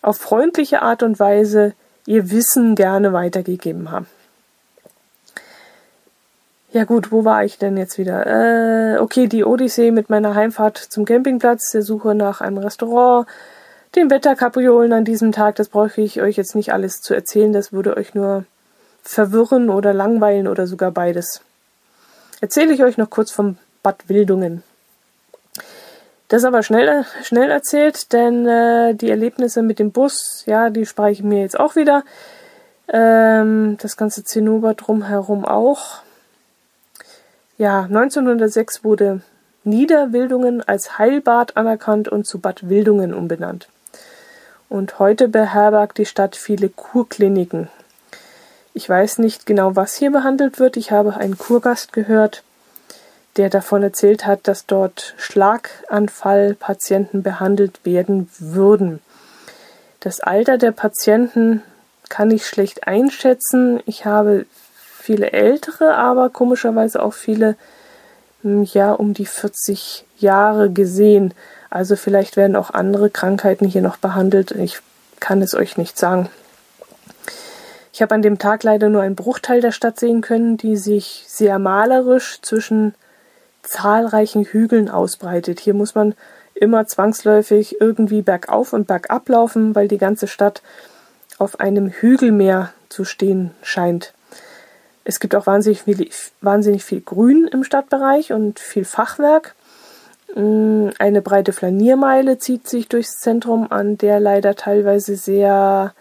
auf 0.01 0.17
freundliche 0.17 0.81
Art 0.81 1.03
und 1.03 1.19
Weise 1.19 1.73
ihr 2.05 2.29
Wissen 2.31 2.75
gerne 2.75 3.13
weitergegeben 3.13 3.91
haben. 3.91 4.07
Ja 6.73 6.85
gut, 6.85 7.11
wo 7.11 7.23
war 7.23 7.45
ich 7.45 7.59
denn 7.59 7.77
jetzt 7.77 7.99
wieder? 7.99 8.25
Äh, 8.25 8.97
okay, 8.97 9.27
die 9.27 9.43
Odyssee 9.43 9.91
mit 9.91 10.09
meiner 10.09 10.33
Heimfahrt 10.33 10.77
zum 10.77 11.05
Campingplatz, 11.05 11.69
der 11.69 11.83
Suche 11.83 12.15
nach 12.15 12.41
einem 12.41 12.57
Restaurant, 12.57 13.27
den 13.95 14.09
Wetterkapriolen 14.09 14.91
an 14.91 15.05
diesem 15.05 15.31
Tag, 15.31 15.55
das 15.55 15.69
brauche 15.69 16.01
ich 16.01 16.19
euch 16.21 16.35
jetzt 16.35 16.55
nicht 16.55 16.73
alles 16.73 16.99
zu 16.99 17.13
erzählen, 17.13 17.53
das 17.53 17.73
würde 17.73 17.95
euch 17.95 18.15
nur 18.15 18.45
verwirren 19.03 19.69
oder 19.69 19.93
langweilen 19.93 20.47
oder 20.47 20.65
sogar 20.65 20.89
beides. 20.89 21.41
Erzähle 22.41 22.73
ich 22.73 22.83
euch 22.83 22.97
noch 22.97 23.11
kurz 23.11 23.29
vom 23.29 23.57
Bad 23.83 24.09
Wildungen. 24.09 24.63
Das 26.33 26.41
ist 26.41 26.47
aber 26.47 26.63
schnell, 26.63 27.05
schnell 27.21 27.51
erzählt, 27.51 28.11
denn 28.11 28.47
äh, 28.47 28.95
die 28.95 29.11
Erlebnisse 29.11 29.61
mit 29.61 29.77
dem 29.77 29.91
Bus, 29.91 30.41
ja, 30.47 30.71
die 30.71 30.87
spare 30.87 31.11
ich 31.11 31.21
mir 31.21 31.41
jetzt 31.41 31.59
auch 31.59 31.75
wieder. 31.75 32.03
Ähm, 32.91 33.77
das 33.79 33.97
ganze 33.97 34.23
Zinnober 34.23 34.73
drumherum 34.73 35.45
auch. 35.45 35.99
Ja, 37.59 37.83
1906 37.83 38.83
wurde 38.83 39.21
Niederwildungen 39.63 40.67
als 40.67 40.97
Heilbad 40.97 41.55
anerkannt 41.55 42.09
und 42.09 42.25
zu 42.25 42.39
Bad 42.39 42.67
Wildungen 42.67 43.13
umbenannt. 43.13 43.67
Und 44.69 44.97
heute 44.97 45.27
beherbergt 45.27 45.99
die 45.99 46.07
Stadt 46.07 46.35
viele 46.35 46.69
Kurkliniken. 46.69 47.69
Ich 48.73 48.89
weiß 48.89 49.19
nicht 49.19 49.45
genau, 49.45 49.75
was 49.75 49.93
hier 49.93 50.09
behandelt 50.09 50.57
wird. 50.57 50.77
Ich 50.77 50.89
habe 50.89 51.15
einen 51.15 51.37
Kurgast 51.37 51.93
gehört, 51.93 52.41
der 53.37 53.49
davon 53.49 53.83
erzählt 53.83 54.25
hat, 54.25 54.47
dass 54.47 54.65
dort 54.65 55.15
Schlaganfallpatienten 55.17 57.23
behandelt 57.23 57.79
werden 57.83 58.29
würden. 58.37 58.99
Das 59.99 60.19
Alter 60.19 60.57
der 60.57 60.71
Patienten 60.71 61.63
kann 62.09 62.29
ich 62.29 62.45
schlecht 62.45 62.87
einschätzen. 62.87 63.81
Ich 63.85 64.05
habe 64.05 64.45
viele 64.99 65.31
ältere, 65.31 65.95
aber 65.95 66.29
komischerweise 66.29 67.01
auch 67.01 67.13
viele 67.13 67.55
hm, 68.43 68.63
ja 68.63 68.91
um 68.91 69.13
die 69.13 69.25
40 69.25 70.05
Jahre 70.17 70.69
gesehen. 70.69 71.33
Also 71.69 71.95
vielleicht 71.95 72.37
werden 72.37 72.55
auch 72.55 72.69
andere 72.69 73.09
Krankheiten 73.09 73.65
hier 73.65 73.81
noch 73.81 73.97
behandelt. 73.97 74.51
Ich 74.51 74.79
kann 75.19 75.41
es 75.41 75.55
euch 75.55 75.77
nicht 75.77 75.97
sagen. 75.97 76.29
Ich 77.93 78.01
habe 78.01 78.15
an 78.15 78.21
dem 78.21 78.39
Tag 78.39 78.63
leider 78.63 78.89
nur 78.89 79.01
einen 79.01 79.15
Bruchteil 79.15 79.61
der 79.61 79.71
Stadt 79.71 79.99
sehen 79.99 80.21
können, 80.21 80.57
die 80.57 80.77
sich 80.77 81.25
sehr 81.27 81.59
malerisch 81.59 82.39
zwischen 82.41 82.95
zahlreichen 83.63 84.43
Hügeln 84.43 84.89
ausbreitet. 84.89 85.59
Hier 85.59 85.73
muss 85.73 85.95
man 85.95 86.13
immer 86.53 86.85
zwangsläufig 86.85 87.81
irgendwie 87.81 88.21
bergauf 88.21 88.73
und 88.73 88.87
bergab 88.87 89.27
laufen, 89.29 89.73
weil 89.75 89.87
die 89.87 89.97
ganze 89.97 90.27
Stadt 90.27 90.61
auf 91.39 91.59
einem 91.59 91.89
Hügelmeer 91.89 92.71
zu 92.89 93.05
stehen 93.05 93.51
scheint. 93.63 94.13
Es 95.03 95.19
gibt 95.19 95.35
auch 95.35 95.47
wahnsinnig 95.47 95.83
viel, 95.83 96.09
wahnsinnig 96.41 96.83
viel 96.83 97.01
Grün 97.01 97.47
im 97.51 97.63
Stadtbereich 97.63 98.31
und 98.31 98.59
viel 98.59 98.85
Fachwerk. 98.85 99.55
Mm, 100.35 100.89
eine 100.99 101.21
breite 101.21 101.53
Flaniermeile 101.53 102.37
zieht 102.37 102.67
sich 102.67 102.87
durchs 102.87 103.19
Zentrum, 103.19 103.71
an 103.71 103.97
der 103.97 104.19
leider 104.19 104.55
teilweise 104.55 105.15
sehr 105.15 105.93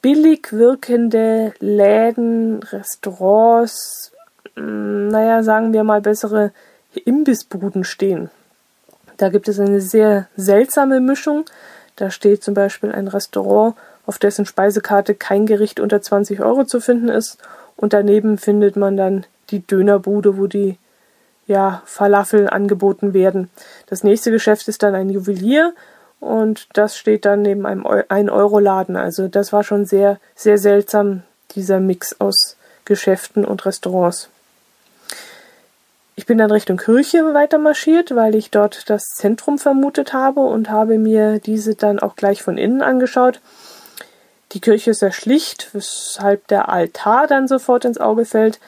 billig 0.00 0.52
wirkende 0.52 1.52
Läden, 1.58 2.62
Restaurants, 2.62 4.12
naja, 4.58 5.42
sagen 5.42 5.72
wir 5.72 5.84
mal 5.84 6.00
bessere 6.00 6.52
Imbissbuden 7.04 7.84
stehen. 7.84 8.30
Da 9.16 9.28
gibt 9.28 9.48
es 9.48 9.58
eine 9.58 9.80
sehr 9.80 10.28
seltsame 10.36 11.00
Mischung. 11.00 11.44
Da 11.96 12.10
steht 12.10 12.42
zum 12.42 12.54
Beispiel 12.54 12.92
ein 12.92 13.08
Restaurant, 13.08 13.74
auf 14.06 14.18
dessen 14.18 14.46
Speisekarte 14.46 15.14
kein 15.14 15.46
Gericht 15.46 15.80
unter 15.80 16.00
20 16.00 16.40
Euro 16.40 16.64
zu 16.64 16.80
finden 16.80 17.08
ist. 17.08 17.38
Und 17.76 17.92
daneben 17.92 18.38
findet 18.38 18.76
man 18.76 18.96
dann 18.96 19.26
die 19.50 19.66
Dönerbude, 19.66 20.38
wo 20.38 20.46
die 20.46 20.78
ja, 21.46 21.82
Falafel 21.86 22.48
angeboten 22.48 23.14
werden. 23.14 23.50
Das 23.86 24.04
nächste 24.04 24.30
Geschäft 24.30 24.68
ist 24.68 24.82
dann 24.82 24.94
ein 24.94 25.10
Juwelier 25.10 25.72
und 26.20 26.68
das 26.74 26.96
steht 26.96 27.24
dann 27.24 27.42
neben 27.42 27.66
einem 27.66 27.86
1-Euro-Laden. 27.86 28.96
Also 28.96 29.28
das 29.28 29.52
war 29.52 29.64
schon 29.64 29.84
sehr, 29.86 30.18
sehr 30.34 30.58
seltsam, 30.58 31.22
dieser 31.52 31.80
Mix 31.80 32.20
aus 32.20 32.56
Geschäften 32.84 33.44
und 33.44 33.64
Restaurants. 33.64 34.28
Ich 36.18 36.26
bin 36.26 36.36
dann 36.36 36.50
Richtung 36.50 36.78
Kirche 36.78 37.32
weiter 37.32 37.58
marschiert, 37.58 38.12
weil 38.12 38.34
ich 38.34 38.50
dort 38.50 38.90
das 38.90 39.04
Zentrum 39.04 39.56
vermutet 39.56 40.12
habe 40.12 40.40
und 40.40 40.68
habe 40.68 40.98
mir 40.98 41.38
diese 41.38 41.76
dann 41.76 42.00
auch 42.00 42.16
gleich 42.16 42.42
von 42.42 42.58
innen 42.58 42.82
angeschaut. 42.82 43.40
Die 44.50 44.60
Kirche 44.60 44.90
ist 44.90 44.98
sehr 44.98 45.12
schlicht, 45.12 45.72
weshalb 45.74 46.48
der 46.48 46.70
Altar 46.70 47.28
dann 47.28 47.46
sofort 47.46 47.84
ins 47.84 47.98
Auge 48.00 48.24
fällt, 48.24 48.58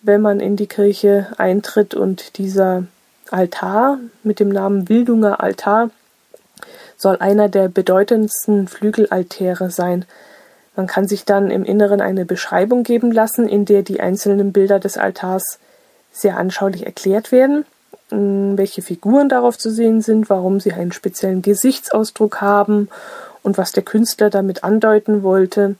wenn 0.00 0.22
man 0.22 0.40
in 0.40 0.56
die 0.56 0.66
Kirche 0.66 1.26
eintritt 1.36 1.94
und 1.94 2.38
dieser 2.38 2.84
Altar 3.30 3.98
mit 4.22 4.40
dem 4.40 4.48
Namen 4.48 4.88
Wildunger 4.88 5.42
Altar 5.42 5.90
soll 6.96 7.18
einer 7.18 7.50
der 7.50 7.68
bedeutendsten 7.68 8.66
Flügelaltäre 8.66 9.70
sein. 9.70 10.06
Man 10.74 10.86
kann 10.86 11.06
sich 11.06 11.26
dann 11.26 11.50
im 11.50 11.66
Inneren 11.66 12.00
eine 12.00 12.24
Beschreibung 12.24 12.82
geben 12.82 13.12
lassen, 13.12 13.46
in 13.46 13.66
der 13.66 13.82
die 13.82 14.00
einzelnen 14.00 14.54
Bilder 14.54 14.80
des 14.80 14.96
Altars 14.96 15.58
sehr 16.14 16.38
anschaulich 16.38 16.86
erklärt 16.86 17.32
werden, 17.32 17.66
welche 18.10 18.82
Figuren 18.82 19.28
darauf 19.28 19.58
zu 19.58 19.70
sehen 19.70 20.00
sind, 20.00 20.30
warum 20.30 20.60
sie 20.60 20.72
einen 20.72 20.92
speziellen 20.92 21.42
Gesichtsausdruck 21.42 22.40
haben 22.40 22.88
und 23.42 23.58
was 23.58 23.72
der 23.72 23.82
Künstler 23.82 24.30
damit 24.30 24.62
andeuten 24.62 25.22
wollte. 25.24 25.74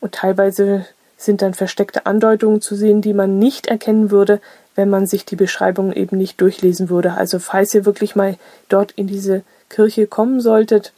Und 0.00 0.14
teilweise 0.14 0.86
sind 1.16 1.42
dann 1.42 1.54
versteckte 1.54 2.06
Andeutungen 2.06 2.60
zu 2.60 2.76
sehen, 2.76 3.02
die 3.02 3.14
man 3.14 3.38
nicht 3.38 3.66
erkennen 3.66 4.10
würde, 4.10 4.40
wenn 4.76 4.90
man 4.90 5.06
sich 5.06 5.24
die 5.24 5.36
Beschreibung 5.36 5.92
eben 5.92 6.16
nicht 6.18 6.40
durchlesen 6.40 6.88
würde. 6.88 7.14
Also 7.14 7.38
falls 7.38 7.74
ihr 7.74 7.84
wirklich 7.84 8.14
mal 8.14 8.36
dort 8.68 8.92
in 8.92 9.06
diese 9.06 9.42
Kirche 9.70 10.06
kommen 10.06 10.40
solltet, 10.40 10.92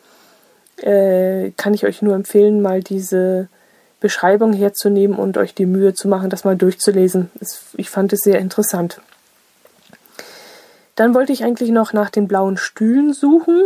äh, 0.82 1.52
kann 1.56 1.72
ich 1.72 1.86
euch 1.86 2.02
nur 2.02 2.14
empfehlen, 2.14 2.60
mal 2.60 2.82
diese 2.82 3.48
Beschreibung 4.06 4.52
herzunehmen 4.52 5.18
und 5.18 5.36
euch 5.36 5.52
die 5.52 5.66
Mühe 5.66 5.92
zu 5.92 6.06
machen, 6.06 6.30
das 6.30 6.44
mal 6.44 6.54
durchzulesen. 6.54 7.28
Ich 7.76 7.90
fand 7.90 8.12
es 8.12 8.20
sehr 8.20 8.38
interessant. 8.38 9.00
Dann 10.94 11.12
wollte 11.12 11.32
ich 11.32 11.42
eigentlich 11.42 11.70
noch 11.70 11.92
nach 11.92 12.08
den 12.08 12.28
blauen 12.28 12.56
Stühlen 12.56 13.12
suchen, 13.12 13.60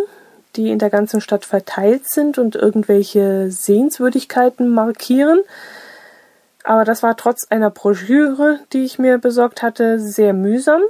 die 0.56 0.70
in 0.70 0.78
der 0.78 0.88
ganzen 0.88 1.20
Stadt 1.20 1.44
verteilt 1.44 2.08
sind 2.08 2.38
und 2.38 2.56
irgendwelche 2.56 3.50
Sehenswürdigkeiten 3.50 4.70
markieren. 4.70 5.42
Aber 6.64 6.86
das 6.86 7.02
war 7.02 7.18
trotz 7.18 7.46
einer 7.50 7.68
Broschüre, 7.68 8.60
die 8.72 8.86
ich 8.86 8.98
mir 8.98 9.18
besorgt 9.18 9.60
hatte, 9.60 10.00
sehr 10.00 10.32
mühsam. 10.32 10.80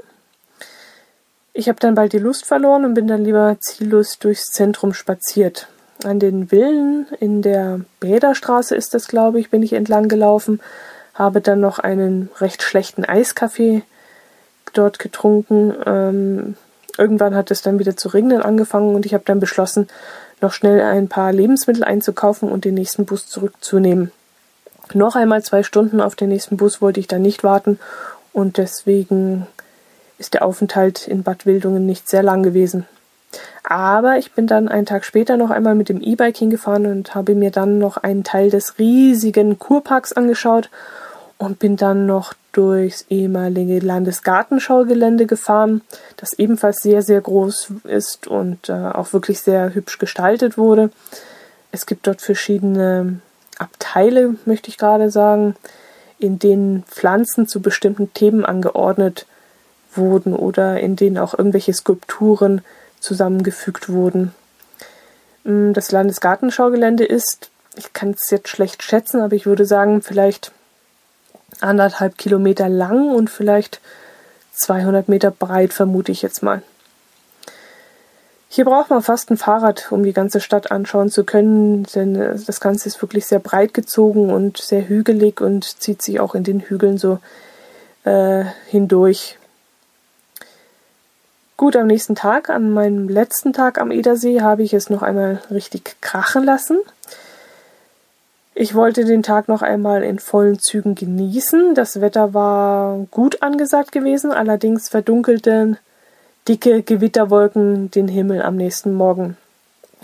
Ich 1.54 1.68
habe 1.68 1.80
dann 1.80 1.96
bald 1.96 2.12
die 2.12 2.18
Lust 2.18 2.46
verloren 2.46 2.84
und 2.84 2.94
bin 2.94 3.08
dann 3.08 3.24
lieber 3.24 3.56
ziellos 3.58 4.20
durchs 4.20 4.52
Zentrum 4.52 4.94
spaziert 4.94 5.66
an 6.04 6.18
den 6.18 6.48
Villen 6.48 7.06
in 7.20 7.42
der 7.42 7.80
Bäderstraße 8.00 8.74
ist 8.74 8.94
das, 8.94 9.08
glaube 9.08 9.40
ich, 9.40 9.50
bin 9.50 9.62
ich 9.62 9.72
entlang 9.72 10.08
gelaufen, 10.08 10.60
habe 11.14 11.40
dann 11.40 11.60
noch 11.60 11.78
einen 11.78 12.30
recht 12.38 12.62
schlechten 12.62 13.04
Eiskaffee 13.04 13.82
dort 14.72 14.98
getrunken. 14.98 15.74
Ähm, 15.86 16.56
irgendwann 16.96 17.34
hat 17.34 17.50
es 17.50 17.62
dann 17.62 17.78
wieder 17.78 17.96
zu 17.96 18.08
regnen 18.08 18.42
angefangen 18.42 18.94
und 18.94 19.06
ich 19.06 19.14
habe 19.14 19.24
dann 19.26 19.40
beschlossen, 19.40 19.88
noch 20.40 20.52
schnell 20.52 20.80
ein 20.80 21.08
paar 21.08 21.32
Lebensmittel 21.32 21.84
einzukaufen 21.84 22.50
und 22.50 22.64
den 22.64 22.74
nächsten 22.74 23.04
Bus 23.04 23.26
zurückzunehmen. 23.26 24.10
Noch 24.94 25.14
einmal 25.14 25.42
zwei 25.42 25.62
Stunden 25.62 26.00
auf 26.00 26.16
den 26.16 26.30
nächsten 26.30 26.56
Bus 26.56 26.80
wollte 26.80 27.00
ich 27.00 27.06
dann 27.06 27.22
nicht 27.22 27.44
warten 27.44 27.78
und 28.32 28.56
deswegen 28.56 29.46
ist 30.18 30.34
der 30.34 30.44
Aufenthalt 30.44 31.06
in 31.06 31.22
Bad 31.22 31.46
Wildungen 31.46 31.86
nicht 31.86 32.08
sehr 32.08 32.22
lang 32.22 32.42
gewesen. 32.42 32.86
Aber 33.62 34.18
ich 34.18 34.32
bin 34.32 34.46
dann 34.46 34.68
einen 34.68 34.86
Tag 34.86 35.04
später 35.04 35.36
noch 35.36 35.50
einmal 35.50 35.74
mit 35.74 35.88
dem 35.88 36.02
E-Bike 36.02 36.36
hingefahren 36.36 36.86
und 36.86 37.14
habe 37.14 37.34
mir 37.34 37.50
dann 37.50 37.78
noch 37.78 37.96
einen 37.96 38.24
Teil 38.24 38.50
des 38.50 38.78
riesigen 38.78 39.58
Kurparks 39.58 40.12
angeschaut 40.12 40.70
und 41.38 41.58
bin 41.58 41.76
dann 41.76 42.06
noch 42.06 42.34
durchs 42.52 43.06
ehemalige 43.08 43.78
Landesgartenschaugelände 43.78 45.26
gefahren, 45.26 45.82
das 46.16 46.32
ebenfalls 46.32 46.78
sehr, 46.78 47.02
sehr 47.02 47.20
groß 47.20 47.72
ist 47.84 48.26
und 48.26 48.68
äh, 48.68 48.72
auch 48.72 49.12
wirklich 49.12 49.40
sehr 49.40 49.72
hübsch 49.74 49.98
gestaltet 49.98 50.58
wurde. 50.58 50.90
Es 51.72 51.86
gibt 51.86 52.06
dort 52.06 52.20
verschiedene 52.20 53.20
Abteile, 53.58 54.34
möchte 54.44 54.68
ich 54.68 54.78
gerade 54.78 55.10
sagen, 55.10 55.54
in 56.18 56.38
denen 56.38 56.82
Pflanzen 56.84 57.46
zu 57.46 57.62
bestimmten 57.62 58.12
Themen 58.12 58.44
angeordnet 58.44 59.26
wurden 59.94 60.34
oder 60.34 60.80
in 60.80 60.96
denen 60.96 61.18
auch 61.18 61.36
irgendwelche 61.36 61.72
Skulpturen 61.72 62.62
zusammengefügt 63.00 63.88
wurden. 63.88 64.34
Mm, 65.44 65.72
das 65.72 65.90
Landesgartenschaugelände 65.90 67.04
ist, 67.04 67.50
ich 67.76 67.92
kann 67.92 68.10
es 68.10 68.30
jetzt 68.30 68.48
schlecht 68.48 68.82
schätzen, 68.82 69.20
aber 69.20 69.34
ich 69.34 69.46
würde 69.46 69.64
sagen, 69.64 70.02
vielleicht 70.02 70.52
anderthalb 71.60 72.18
Kilometer 72.18 72.68
lang 72.68 73.14
und 73.14 73.30
vielleicht 73.30 73.80
200 74.52 75.08
Meter 75.08 75.30
breit, 75.30 75.72
vermute 75.72 76.12
ich 76.12 76.22
jetzt 76.22 76.42
mal. 76.42 76.62
Hier 78.52 78.64
braucht 78.64 78.90
man 78.90 79.00
fast 79.00 79.30
ein 79.30 79.36
Fahrrad, 79.36 79.92
um 79.92 80.02
die 80.02 80.12
ganze 80.12 80.40
Stadt 80.40 80.72
anschauen 80.72 81.08
zu 81.08 81.22
können, 81.22 81.84
denn 81.94 82.16
äh, 82.16 82.36
das 82.46 82.60
Ganze 82.60 82.88
ist 82.88 83.00
wirklich 83.00 83.24
sehr 83.26 83.38
breit 83.38 83.74
gezogen 83.74 84.30
und 84.30 84.58
sehr 84.58 84.88
hügelig 84.88 85.40
und 85.40 85.64
zieht 85.80 86.02
sich 86.02 86.18
auch 86.18 86.34
in 86.34 86.42
den 86.42 86.60
Hügeln 86.60 86.98
so 86.98 87.20
äh, 88.04 88.44
hindurch. 88.66 89.38
Gut, 91.60 91.76
am 91.76 91.88
nächsten 91.88 92.14
Tag, 92.14 92.48
an 92.48 92.72
meinem 92.72 93.06
letzten 93.10 93.52
Tag 93.52 93.78
am 93.78 93.90
Edersee, 93.90 94.40
habe 94.40 94.62
ich 94.62 94.72
es 94.72 94.88
noch 94.88 95.02
einmal 95.02 95.42
richtig 95.50 95.96
krachen 96.00 96.42
lassen. 96.42 96.78
Ich 98.54 98.74
wollte 98.74 99.04
den 99.04 99.22
Tag 99.22 99.46
noch 99.46 99.60
einmal 99.60 100.02
in 100.02 100.20
vollen 100.20 100.58
Zügen 100.58 100.94
genießen. 100.94 101.74
Das 101.74 102.00
Wetter 102.00 102.32
war 102.32 103.06
gut 103.10 103.42
angesagt 103.42 103.92
gewesen, 103.92 104.32
allerdings 104.32 104.88
verdunkelten 104.88 105.76
dicke 106.48 106.82
Gewitterwolken 106.82 107.90
den 107.90 108.08
Himmel 108.08 108.40
am 108.40 108.56
nächsten 108.56 108.94
Morgen. 108.94 109.36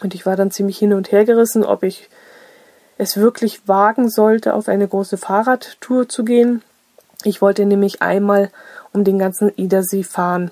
Und 0.03 0.15
ich 0.15 0.27
war 0.27 0.37
dann 0.37 0.51
ziemlich 0.51 0.77
hin 0.77 0.93
und 0.93 1.11
her 1.11 1.25
gerissen, 1.25 1.65
ob 1.65 1.85
ich 1.85 2.11
es 2.99 3.17
wirklich 3.17 3.67
wagen 3.67 4.11
sollte, 4.11 4.53
auf 4.53 4.69
eine 4.69 4.87
große 4.87 5.17
Fahrradtour 5.17 6.07
zu 6.07 6.23
gehen. 6.23 6.61
Ich 7.25 7.41
wollte 7.41 7.65
nämlich 7.65 8.03
einmal 8.03 8.51
um 8.93 9.05
den 9.05 9.19
ganzen 9.19 9.51
Edersee 9.57 10.03
fahren. 10.03 10.51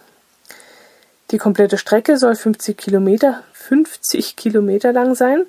Die 1.35 1.39
komplette 1.39 1.79
Strecke 1.79 2.17
soll 2.17 2.37
50 2.37 2.77
Kilometer, 2.77 3.43
50 3.55 4.37
Kilometer 4.37 4.93
lang 4.93 5.17
sein. 5.17 5.43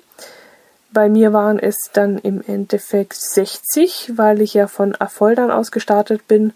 Bei 0.90 1.08
mir 1.08 1.32
waren 1.32 1.60
es 1.60 1.76
dann 1.92 2.18
im 2.18 2.42
Endeffekt 2.44 3.14
60, 3.14 4.14
weil 4.16 4.42
ich 4.42 4.52
ja 4.52 4.66
von 4.66 4.96
Affoldern 5.00 5.52
aus 5.52 5.70
gestartet 5.70 6.26
bin 6.26 6.52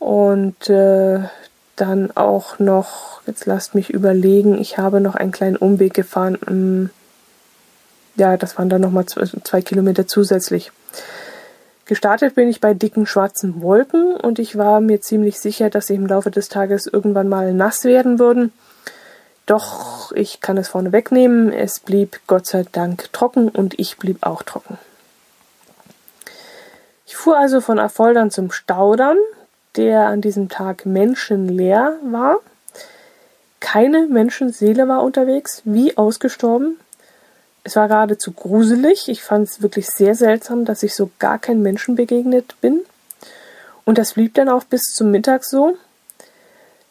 und 0.00 0.68
äh, 0.68 1.20
dann 1.76 2.10
auch 2.16 2.58
noch, 2.58 3.20
jetzt 3.24 3.46
lasst 3.46 3.76
mich 3.76 3.90
überlegen, 3.90 4.60
ich 4.60 4.78
habe 4.78 5.00
noch 5.00 5.14
einen 5.14 5.30
kleinen 5.30 5.56
Umweg 5.56 5.94
gefahren. 5.94 6.36
Ähm, 6.48 6.90
ja, 8.16 8.36
das 8.36 8.58
waren 8.58 8.68
dann 8.68 8.80
nochmal 8.80 9.06
zwei, 9.06 9.26
zwei 9.44 9.62
Kilometer 9.62 10.08
zusätzlich. 10.08 10.72
Gestartet 11.90 12.36
bin 12.36 12.48
ich 12.48 12.60
bei 12.60 12.72
dicken 12.72 13.04
schwarzen 13.04 13.62
Wolken 13.62 14.14
und 14.14 14.38
ich 14.38 14.56
war 14.56 14.80
mir 14.80 15.00
ziemlich 15.00 15.40
sicher, 15.40 15.70
dass 15.70 15.88
sie 15.88 15.96
im 15.96 16.06
Laufe 16.06 16.30
des 16.30 16.48
Tages 16.48 16.86
irgendwann 16.86 17.28
mal 17.28 17.52
nass 17.52 17.82
werden 17.82 18.20
würden. 18.20 18.52
Doch 19.44 20.12
ich 20.12 20.40
kann 20.40 20.56
es 20.56 20.68
vorne 20.68 20.92
wegnehmen, 20.92 21.52
es 21.52 21.80
blieb 21.80 22.20
Gott 22.28 22.46
sei 22.46 22.64
Dank 22.70 23.12
trocken 23.12 23.48
und 23.48 23.76
ich 23.80 23.96
blieb 23.96 24.24
auch 24.24 24.44
trocken. 24.44 24.78
Ich 27.08 27.16
fuhr 27.16 27.36
also 27.36 27.60
von 27.60 27.80
Affoldern 27.80 28.30
zum 28.30 28.52
Staudamm, 28.52 29.18
der 29.74 30.06
an 30.06 30.20
diesem 30.20 30.48
Tag 30.48 30.86
menschenleer 30.86 31.98
war. 32.04 32.36
Keine 33.58 34.06
Menschenseele 34.06 34.86
war 34.86 35.02
unterwegs, 35.02 35.62
wie 35.64 35.96
ausgestorben. 35.96 36.78
Es 37.64 37.76
war 37.76 37.88
geradezu 37.88 38.32
gruselig. 38.32 39.08
Ich 39.08 39.22
fand 39.22 39.48
es 39.48 39.62
wirklich 39.62 39.88
sehr 39.88 40.14
seltsam, 40.14 40.64
dass 40.64 40.82
ich 40.82 40.94
so 40.94 41.10
gar 41.18 41.38
kein 41.38 41.62
Menschen 41.62 41.94
begegnet 41.94 42.54
bin. 42.60 42.80
Und 43.84 43.98
das 43.98 44.14
blieb 44.14 44.34
dann 44.34 44.48
auch 44.48 44.64
bis 44.64 44.82
zum 44.94 45.10
Mittag 45.10 45.44
so. 45.44 45.76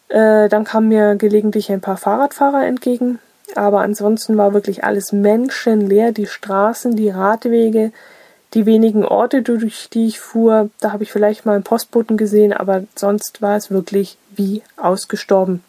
Äh, 0.10 0.50
dann 0.50 0.64
kamen 0.64 0.88
mir 0.88 1.16
gelegentlich 1.16 1.72
ein 1.72 1.82
paar 1.82 1.98
Fahrradfahrer 1.98 2.66
entgegen. 2.66 3.20
Aber 3.56 3.82
ansonsten 3.82 4.38
war 4.38 4.54
wirklich 4.54 4.84
alles 4.84 5.12
menschenleer. 5.12 6.12
Die 6.12 6.28
Straßen, 6.28 6.96
die 6.96 7.10
Radwege, 7.10 7.92
die 8.54 8.66
wenigen 8.66 9.06
Orte, 9.06 9.42
durch 9.42 9.90
die 9.90 10.08
ich 10.08 10.20
fuhr, 10.20 10.70
da 10.80 10.92
habe 10.92 11.04
ich 11.04 11.12
vielleicht 11.12 11.46
mal 11.46 11.54
einen 11.54 11.64
Postboten 11.64 12.18
gesehen, 12.18 12.54
aber 12.54 12.84
sonst 12.96 13.42
war 13.42 13.56
es 13.56 13.70
wirklich 13.70 14.18
wie 14.36 14.64
ausgestorben. 14.78 15.64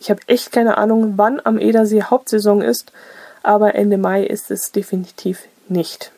Ich 0.00 0.10
habe 0.10 0.20
echt 0.26 0.52
keine 0.52 0.76
Ahnung, 0.76 1.14
wann 1.16 1.40
am 1.44 1.58
Edersee 1.58 2.02
Hauptsaison 2.02 2.62
ist, 2.62 2.92
aber 3.46 3.74
Ende 3.74 3.96
Mai 3.96 4.24
ist 4.24 4.50
es 4.50 4.72
definitiv 4.72 5.44
nicht. 5.68 6.10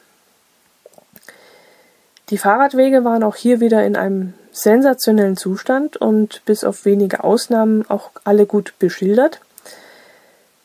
Die 2.30 2.38
Fahrradwege 2.38 3.04
waren 3.04 3.22
auch 3.22 3.36
hier 3.36 3.60
wieder 3.60 3.84
in 3.84 3.96
einem 3.96 4.34
sensationellen 4.52 5.36
Zustand 5.36 5.96
und 5.96 6.42
bis 6.44 6.64
auf 6.64 6.84
wenige 6.84 7.24
Ausnahmen 7.24 7.88
auch 7.88 8.10
alle 8.24 8.46
gut 8.46 8.74
beschildert. 8.78 9.40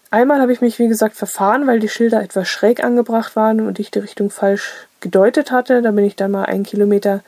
Einmal 0.09 0.41
habe 0.41 0.53
ich 0.53 0.61
mich, 0.61 0.79
wie 0.79 0.87
gesagt, 0.87 1.15
verfahren, 1.15 1.67
weil 1.67 1.79
die 1.79 1.89
Schilder 1.89 2.21
etwas 2.21 2.47
schräg 2.47 2.83
angebracht 2.83 3.35
waren 3.35 3.65
und 3.65 3.79
ich 3.79 3.91
die 3.91 3.99
Richtung 3.99 4.29
falsch 4.29 4.87
gedeutet 4.99 5.51
hatte. 5.51 5.81
Da 5.81 5.91
bin 5.91 6.05
ich 6.05 6.15
dann 6.15 6.31
mal 6.31 6.45
einen 6.45 6.63
Kilometer 6.63 7.21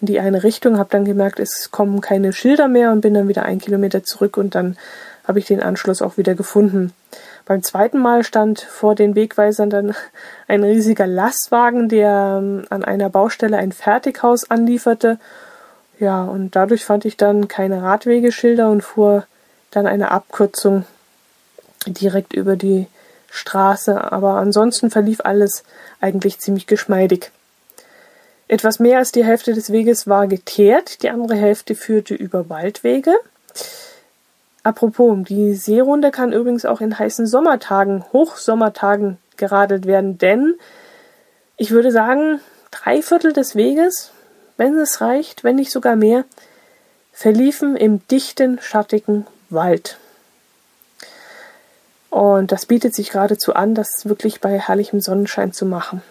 in 0.00 0.06
die 0.06 0.20
eine 0.20 0.42
Richtung, 0.42 0.78
habe 0.78 0.90
dann 0.90 1.04
gemerkt, 1.04 1.38
es 1.38 1.70
kommen 1.70 2.00
keine 2.00 2.32
Schilder 2.32 2.68
mehr 2.68 2.92
und 2.92 3.02
bin 3.02 3.14
dann 3.14 3.28
wieder 3.28 3.44
einen 3.44 3.60
Kilometer 3.60 4.02
zurück 4.02 4.36
und 4.36 4.54
dann 4.54 4.76
habe 5.24 5.38
ich 5.38 5.44
den 5.44 5.62
Anschluss 5.62 6.02
auch 6.02 6.16
wieder 6.16 6.34
gefunden. 6.34 6.92
Beim 7.46 7.62
zweiten 7.62 7.98
Mal 7.98 8.24
stand 8.24 8.60
vor 8.60 8.94
den 8.94 9.14
Wegweisern 9.14 9.70
dann 9.70 9.94
ein 10.48 10.62
riesiger 10.62 11.06
Lastwagen, 11.06 11.88
der 11.88 12.38
ähm, 12.40 12.64
an 12.70 12.84
einer 12.84 13.10
Baustelle 13.10 13.56
ein 13.56 13.72
Fertighaus 13.72 14.50
anlieferte. 14.50 15.18
Ja, 15.98 16.24
und 16.24 16.56
dadurch 16.56 16.84
fand 16.84 17.04
ich 17.04 17.16
dann 17.16 17.48
keine 17.48 17.82
Radwegeschilder 17.82 18.70
und 18.70 18.82
fuhr 18.82 19.26
dann 19.70 19.86
eine 19.86 20.10
Abkürzung 20.10 20.84
direkt 21.86 22.32
über 22.32 22.56
die 22.56 22.86
Straße, 23.30 24.12
aber 24.12 24.34
ansonsten 24.34 24.90
verlief 24.90 25.20
alles 25.22 25.62
eigentlich 26.00 26.40
ziemlich 26.40 26.66
geschmeidig. 26.66 27.30
Etwas 28.48 28.80
mehr 28.80 28.98
als 28.98 29.12
die 29.12 29.24
Hälfte 29.24 29.54
des 29.54 29.70
Weges 29.70 30.08
war 30.08 30.26
geteert, 30.26 31.02
die 31.02 31.10
andere 31.10 31.36
Hälfte 31.36 31.76
führte 31.76 32.14
über 32.14 32.48
Waldwege. 32.48 33.14
Apropos, 34.62 35.18
die 35.26 35.54
Seerunde 35.54 36.10
kann 36.10 36.32
übrigens 36.32 36.66
auch 36.66 36.80
in 36.80 36.98
heißen 36.98 37.26
Sommertagen, 37.26 38.04
Hochsommertagen 38.12 39.18
geradelt 39.36 39.86
werden, 39.86 40.18
denn 40.18 40.54
ich 41.56 41.70
würde 41.70 41.92
sagen, 41.92 42.40
drei 42.70 43.02
Viertel 43.02 43.32
des 43.32 43.56
Weges, 43.56 44.10
wenn 44.56 44.78
es 44.78 45.00
reicht, 45.00 45.44
wenn 45.44 45.56
nicht 45.56 45.72
sogar 45.72 45.96
mehr, 45.96 46.24
verliefen 47.12 47.76
im 47.76 48.06
dichten, 48.08 48.58
schattigen 48.60 49.26
Wald. 49.48 49.98
Und 52.10 52.52
das 52.52 52.66
bietet 52.66 52.94
sich 52.94 53.10
geradezu 53.10 53.54
an, 53.54 53.74
das 53.74 54.06
wirklich 54.08 54.40
bei 54.40 54.58
herrlichem 54.58 55.00
Sonnenschein 55.00 55.52
zu 55.52 55.64
machen. 55.64 56.02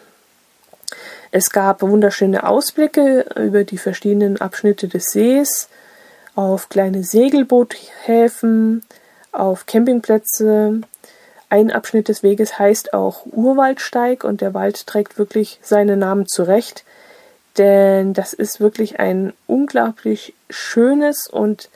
Es 1.32 1.52
gab 1.52 1.82
wunderschöne 1.82 2.48
Ausblicke 2.48 3.26
über 3.36 3.64
die 3.64 3.78
verschiedenen 3.78 4.42
Abschnitte 4.42 4.88
des 4.88 5.12
Sees, 5.12 5.68
auf 6.40 6.70
kleine 6.70 7.04
Segelboothäfen, 7.04 8.82
auf 9.34 9.66
Campingplätze. 9.66 10.80
Ein 11.50 11.70
Abschnitt 11.70 12.08
des 12.08 12.24
Weges 12.24 12.58
heißt 12.58 12.94
auch 12.94 13.26
Urwaldsteig 13.26 14.24
und 14.24 14.40
der 14.40 14.54
Wald 14.54 14.88
trägt 14.88 15.18
wirklich 15.18 15.60
seinen 15.62 16.00
Namen 16.00 16.28
zurecht, 16.30 16.86
denn 17.58 18.14
das 18.14 18.32
ist 18.32 18.62
wirklich 18.62 19.02
ein 19.02 19.34
unglaublich 19.48 20.34
schönes 20.50 21.28
und 21.28 21.68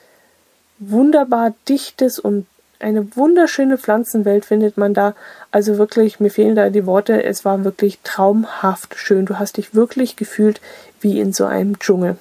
wunderbar 0.80 1.54
dichtes 1.68 2.18
und 2.18 2.46
eine 2.80 3.18
wunderschöne 3.18 3.78
Pflanzenwelt 3.78 4.46
findet 4.46 4.78
man 4.78 4.94
da. 4.94 5.14
Also 5.52 5.78
wirklich, 5.78 6.22
mir 6.22 6.30
fehlen 6.32 6.56
da 6.56 6.70
die 6.70 6.86
Worte. 6.86 7.22
Es 7.22 7.44
war 7.44 7.66
wirklich 7.66 8.00
traumhaft 8.04 8.96
schön. 8.96 9.26
Du 9.26 9.40
hast 9.40 9.58
dich 9.58 9.76
wirklich 9.76 10.16
gefühlt 10.16 10.62
wie 11.02 11.20
in 11.20 11.34
so 11.34 11.46
einem 11.46 11.80
Dschungel. 11.80 12.16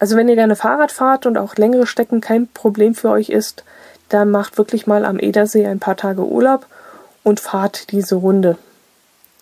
Also 0.00 0.16
wenn 0.16 0.28
ihr 0.28 0.34
gerne 0.34 0.56
Fahrrad 0.56 0.90
fahrt 0.90 1.26
und 1.26 1.38
auch 1.38 1.54
längere 1.54 1.86
Strecken 1.86 2.20
kein 2.20 2.48
Problem 2.48 2.94
für 2.94 3.10
euch 3.10 3.28
ist, 3.28 3.64
dann 4.08 4.30
macht 4.30 4.58
wirklich 4.58 4.88
mal 4.88 5.04
am 5.04 5.20
Edersee 5.20 5.66
ein 5.66 5.78
paar 5.78 5.96
Tage 5.96 6.24
Urlaub 6.24 6.66
und 7.22 7.38
fahrt 7.38 7.92
diese 7.92 8.16
Runde. 8.16 8.58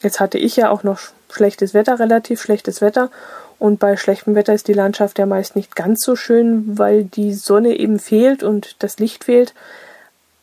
Jetzt 0.03 0.21
hatte 0.21 0.37
ich 0.37 0.57
ja 0.57 0.69
auch 0.69 0.83
noch 0.83 0.99
schlechtes 1.31 1.75
Wetter, 1.75 1.99
relativ 1.99 2.43
schlechtes 2.43 2.81
Wetter 2.81 3.11
und 3.59 3.81
bei 3.81 3.97
schlechtem 3.97 4.35
Wetter 4.35 4.55
ist 4.55 4.69
die 4.69 4.75
Landschaft 4.75 5.19
ja 5.19 5.27
meist 5.27 5.57
nicht 5.57 5.75
ganz 5.75 6.05
so 6.05 6.15
schön, 6.15 6.79
weil 6.79 7.05
die 7.05 7.35
Sonne 7.35 7.77
eben 7.77 7.99
fehlt 7.99 8.43
und 8.43 8.77
das 8.81 8.99
Licht 8.99 9.25
fehlt. 9.25 9.53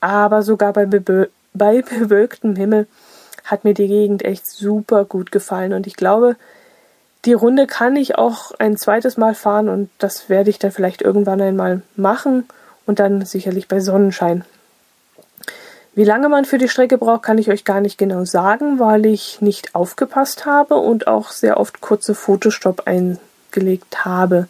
Aber 0.01 0.43
sogar 0.43 0.73
bei, 0.73 0.85
bebö 0.85 1.27
bei 1.53 1.81
bewölktem 1.99 2.55
Himmel 2.55 2.87
hat 3.45 3.63
mir 3.63 3.73
die 3.73 3.87
Gegend 3.87 4.25
echt 4.25 4.45
super 4.47 5.05
gut 5.05 5.31
gefallen. 5.31 5.71
Und 5.73 5.87
ich 5.87 5.95
glaube, 5.95 6.35
die 7.25 7.33
Runde 7.33 7.67
kann 7.67 7.95
ich 7.95 8.17
auch 8.17 8.51
ein 8.59 8.77
zweites 8.77 9.17
Mal 9.17 9.35
fahren 9.35 9.69
und 9.69 9.89
das 9.97 10.29
werde 10.29 10.49
ich 10.49 10.59
dann 10.59 10.71
vielleicht 10.71 11.01
irgendwann 11.01 11.41
einmal 11.41 11.81
machen 11.95 12.47
und 12.85 12.99
dann 12.99 13.25
sicherlich 13.25 13.67
bei 13.67 13.79
Sonnenschein. 13.79 14.45
Wie 15.95 16.03
lange 16.03 16.27
man 16.27 16.45
für 16.45 16.57
die 16.57 16.67
Strecke 16.67 16.97
braucht, 16.97 17.23
kann 17.23 17.37
ich 17.37 17.49
euch 17.49 17.63
gar 17.63 17.79
nicht 17.79 17.97
genau 17.97 18.25
sagen, 18.25 18.79
weil 18.79 19.05
ich 19.05 19.41
nicht 19.41 19.73
aufgepasst 19.73 20.45
habe 20.45 20.75
und 20.75 21.07
auch 21.07 21.31
sehr 21.31 21.57
oft 21.57 21.79
kurze 21.79 22.15
Fotostopp 22.15 22.83
eingelegt 22.85 24.03
habe. 24.03 24.47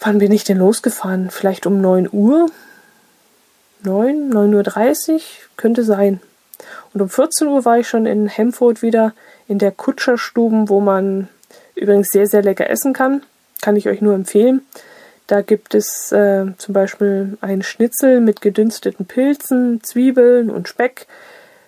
Wann 0.00 0.18
bin 0.18 0.30
ich 0.30 0.44
denn 0.44 0.58
losgefahren? 0.58 1.30
Vielleicht 1.30 1.66
um 1.66 1.80
9 1.80 2.10
Uhr? 2.12 2.50
9, 3.82 4.30
9.30 4.30 5.12
Uhr? 5.12 5.20
Könnte 5.56 5.84
sein. 5.84 6.20
Und 6.92 7.00
um 7.00 7.08
14 7.08 7.48
Uhr 7.48 7.64
war 7.64 7.78
ich 7.78 7.88
schon 7.88 8.04
in 8.04 8.28
Hemford 8.28 8.82
wieder 8.82 9.14
in 9.48 9.58
der 9.58 9.72
Kutscherstuben, 9.72 10.68
wo 10.68 10.80
man 10.80 11.28
übrigens 11.74 12.08
sehr, 12.10 12.26
sehr 12.26 12.42
lecker 12.42 12.68
essen 12.70 12.92
kann. 12.92 13.22
Kann 13.62 13.76
ich 13.76 13.88
euch 13.88 14.00
nur 14.00 14.14
empfehlen. 14.14 14.62
Da 15.26 15.40
gibt 15.40 15.74
es 15.74 16.12
äh, 16.12 16.46
zum 16.58 16.74
Beispiel 16.74 17.38
ein 17.40 17.62
Schnitzel 17.62 18.20
mit 18.20 18.42
gedünsteten 18.42 19.06
Pilzen, 19.06 19.82
Zwiebeln 19.82 20.50
und 20.50 20.68
Speck, 20.68 21.06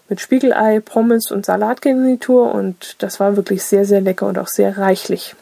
mit 0.08 0.20
Spiegelei, 0.20 0.80
Pommes 0.80 1.30
und 1.30 1.46
Salatgarnitur 1.46 2.54
und 2.54 3.02
das 3.02 3.18
war 3.18 3.36
wirklich 3.36 3.64
sehr, 3.64 3.84
sehr 3.84 4.00
lecker 4.00 4.26
und 4.26 4.38
auch 4.38 4.46
sehr 4.46 4.78
reichlich. 4.78 5.34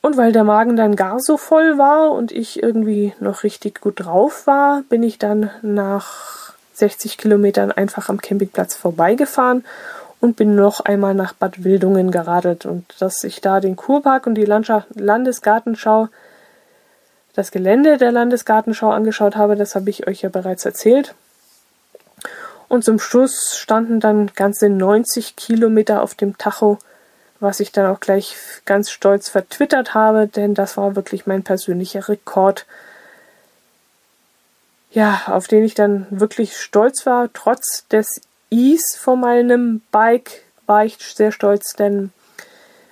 Und 0.00 0.16
weil 0.16 0.32
der 0.32 0.44
Magen 0.44 0.76
dann 0.76 0.96
gar 0.96 1.20
so 1.20 1.36
voll 1.36 1.76
war 1.76 2.12
und 2.12 2.32
ich 2.32 2.62
irgendwie 2.62 3.12
noch 3.20 3.42
richtig 3.42 3.80
gut 3.80 4.00
drauf 4.00 4.46
war, 4.46 4.82
bin 4.88 5.02
ich 5.02 5.18
dann 5.18 5.50
nach 5.62 6.54
60 6.74 7.18
Kilometern 7.18 7.72
einfach 7.72 8.08
am 8.08 8.20
Campingplatz 8.20 8.74
vorbeigefahren 8.74 9.64
und 10.20 10.36
bin 10.36 10.54
noch 10.54 10.80
einmal 10.80 11.14
nach 11.14 11.32
Bad 11.32 11.64
Wildungen 11.64 12.10
geradelt 12.10 12.66
und 12.66 12.84
dass 13.00 13.22
ich 13.24 13.40
da 13.40 13.60
den 13.60 13.76
Kurpark 13.76 14.26
und 14.26 14.34
die 14.34 14.44
Landschaft 14.44 14.88
Landesgartenschau, 14.94 16.08
das 17.34 17.50
Gelände 17.52 17.98
der 17.98 18.10
Landesgartenschau 18.10 18.90
angeschaut 18.90 19.36
habe, 19.36 19.54
das 19.54 19.74
habe 19.74 19.90
ich 19.90 20.08
euch 20.08 20.22
ja 20.22 20.28
bereits 20.28 20.64
erzählt. 20.64 21.14
Und 22.68 22.84
zum 22.84 22.98
Schluss 22.98 23.56
standen 23.56 24.00
dann 24.00 24.32
ganze 24.34 24.68
90 24.68 25.36
Kilometer 25.36 26.02
auf 26.02 26.14
dem 26.14 26.36
Tacho, 26.36 26.78
was 27.40 27.60
ich 27.60 27.70
dann 27.70 27.86
auch 27.86 28.00
gleich 28.00 28.36
ganz 28.64 28.90
stolz 28.90 29.28
vertwittert 29.28 29.94
habe, 29.94 30.26
denn 30.26 30.54
das 30.54 30.76
war 30.76 30.96
wirklich 30.96 31.26
mein 31.26 31.44
persönlicher 31.44 32.08
Rekord. 32.08 32.66
Ja, 34.90 35.22
auf 35.26 35.46
den 35.46 35.64
ich 35.64 35.74
dann 35.74 36.06
wirklich 36.10 36.56
stolz 36.56 37.06
war, 37.06 37.30
trotz 37.32 37.86
des 37.88 38.20
Is 38.50 38.96
von 38.98 39.20
meinem 39.20 39.82
Bike 39.90 40.42
war 40.66 40.84
ich 40.84 40.98
sehr 40.98 41.32
stolz, 41.32 41.74
denn 41.74 42.12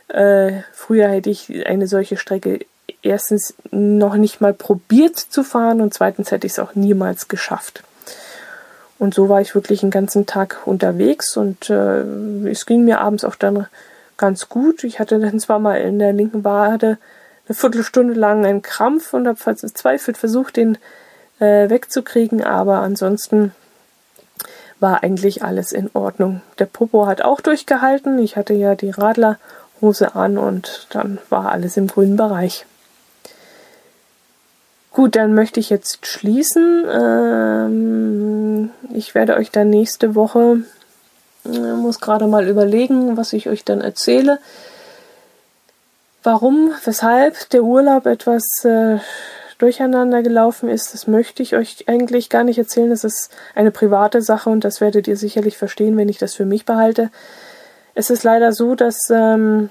äh, 0.08 0.62
früher 0.72 1.08
hätte 1.08 1.30
ich 1.30 1.66
eine 1.66 1.86
solche 1.86 2.16
Strecke 2.16 2.60
erstens 3.02 3.54
noch 3.70 4.16
nicht 4.16 4.40
mal 4.40 4.54
probiert 4.54 5.16
zu 5.16 5.42
fahren 5.42 5.80
und 5.80 5.94
zweitens 5.94 6.30
hätte 6.30 6.46
ich 6.46 6.54
es 6.54 6.58
auch 6.58 6.74
niemals 6.74 7.28
geschafft. 7.28 7.82
Und 8.98 9.14
so 9.14 9.28
war 9.28 9.40
ich 9.40 9.54
wirklich 9.54 9.80
den 9.80 9.90
ganzen 9.90 10.26
Tag 10.26 10.62
unterwegs 10.64 11.36
und 11.36 11.68
äh, 11.68 12.00
es 12.48 12.66
ging 12.66 12.84
mir 12.84 13.00
abends 13.00 13.24
auch 13.24 13.34
dann 13.34 13.66
ganz 14.16 14.48
gut. 14.48 14.84
Ich 14.84 14.98
hatte 14.98 15.18
dann 15.18 15.40
zwar 15.40 15.58
mal 15.58 15.76
in 15.76 15.98
der 15.98 16.12
linken 16.12 16.44
Wade 16.44 16.98
eine 17.48 17.54
Viertelstunde 17.54 18.14
lang 18.14 18.44
einen 18.44 18.62
Krampf 18.62 19.12
und 19.12 19.28
habe 19.28 19.38
verzweifelt 19.38 20.16
versucht, 20.16 20.56
den 20.56 20.78
äh, 21.38 21.68
wegzukriegen, 21.68 22.42
aber 22.42 22.80
ansonsten 22.80 23.52
war 24.80 25.02
eigentlich 25.02 25.42
alles 25.42 25.72
in 25.72 25.90
Ordnung. 25.94 26.42
Der 26.58 26.66
Popo 26.66 27.06
hat 27.06 27.22
auch 27.22 27.40
durchgehalten. 27.40 28.18
Ich 28.18 28.36
hatte 28.36 28.54
ja 28.54 28.74
die 28.74 28.90
Radler 28.90 29.38
Hose 29.80 30.14
an 30.14 30.38
und 30.38 30.86
dann 30.90 31.18
war 31.28 31.52
alles 31.52 31.76
im 31.76 31.86
grünen 31.86 32.16
Bereich. 32.16 32.66
Gut, 34.90 35.14
dann 35.16 35.34
möchte 35.34 35.60
ich 35.60 35.68
jetzt 35.68 36.06
schließen. 36.06 36.86
Ähm, 36.90 38.70
ich 38.94 39.14
werde 39.14 39.36
euch 39.36 39.50
dann 39.50 39.68
nächste 39.68 40.14
Woche, 40.14 40.62
äh, 41.44 41.72
muss 41.74 42.00
gerade 42.00 42.26
mal 42.26 42.48
überlegen, 42.48 43.16
was 43.18 43.34
ich 43.34 43.48
euch 43.48 43.62
dann 43.64 43.82
erzähle. 43.82 44.38
Warum, 46.22 46.72
weshalb 46.84 47.50
der 47.50 47.62
Urlaub 47.62 48.06
etwas 48.06 48.64
äh, 48.64 48.98
durcheinander 49.58 50.22
gelaufen 50.22 50.68
ist, 50.68 50.92
das 50.92 51.06
möchte 51.06 51.42
ich 51.42 51.56
euch 51.56 51.88
eigentlich 51.88 52.28
gar 52.28 52.44
nicht 52.44 52.58
erzählen. 52.58 52.90
Das 52.90 53.04
ist 53.04 53.30
eine 53.54 53.70
private 53.70 54.22
Sache 54.22 54.50
und 54.50 54.64
das 54.64 54.80
werdet 54.80 55.08
ihr 55.08 55.16
sicherlich 55.16 55.56
verstehen, 55.56 55.96
wenn 55.96 56.08
ich 56.08 56.18
das 56.18 56.34
für 56.34 56.44
mich 56.44 56.64
behalte. 56.64 57.10
Es 57.94 58.10
ist 58.10 58.24
leider 58.24 58.52
so, 58.52 58.74
dass 58.74 59.08
ähm, 59.10 59.70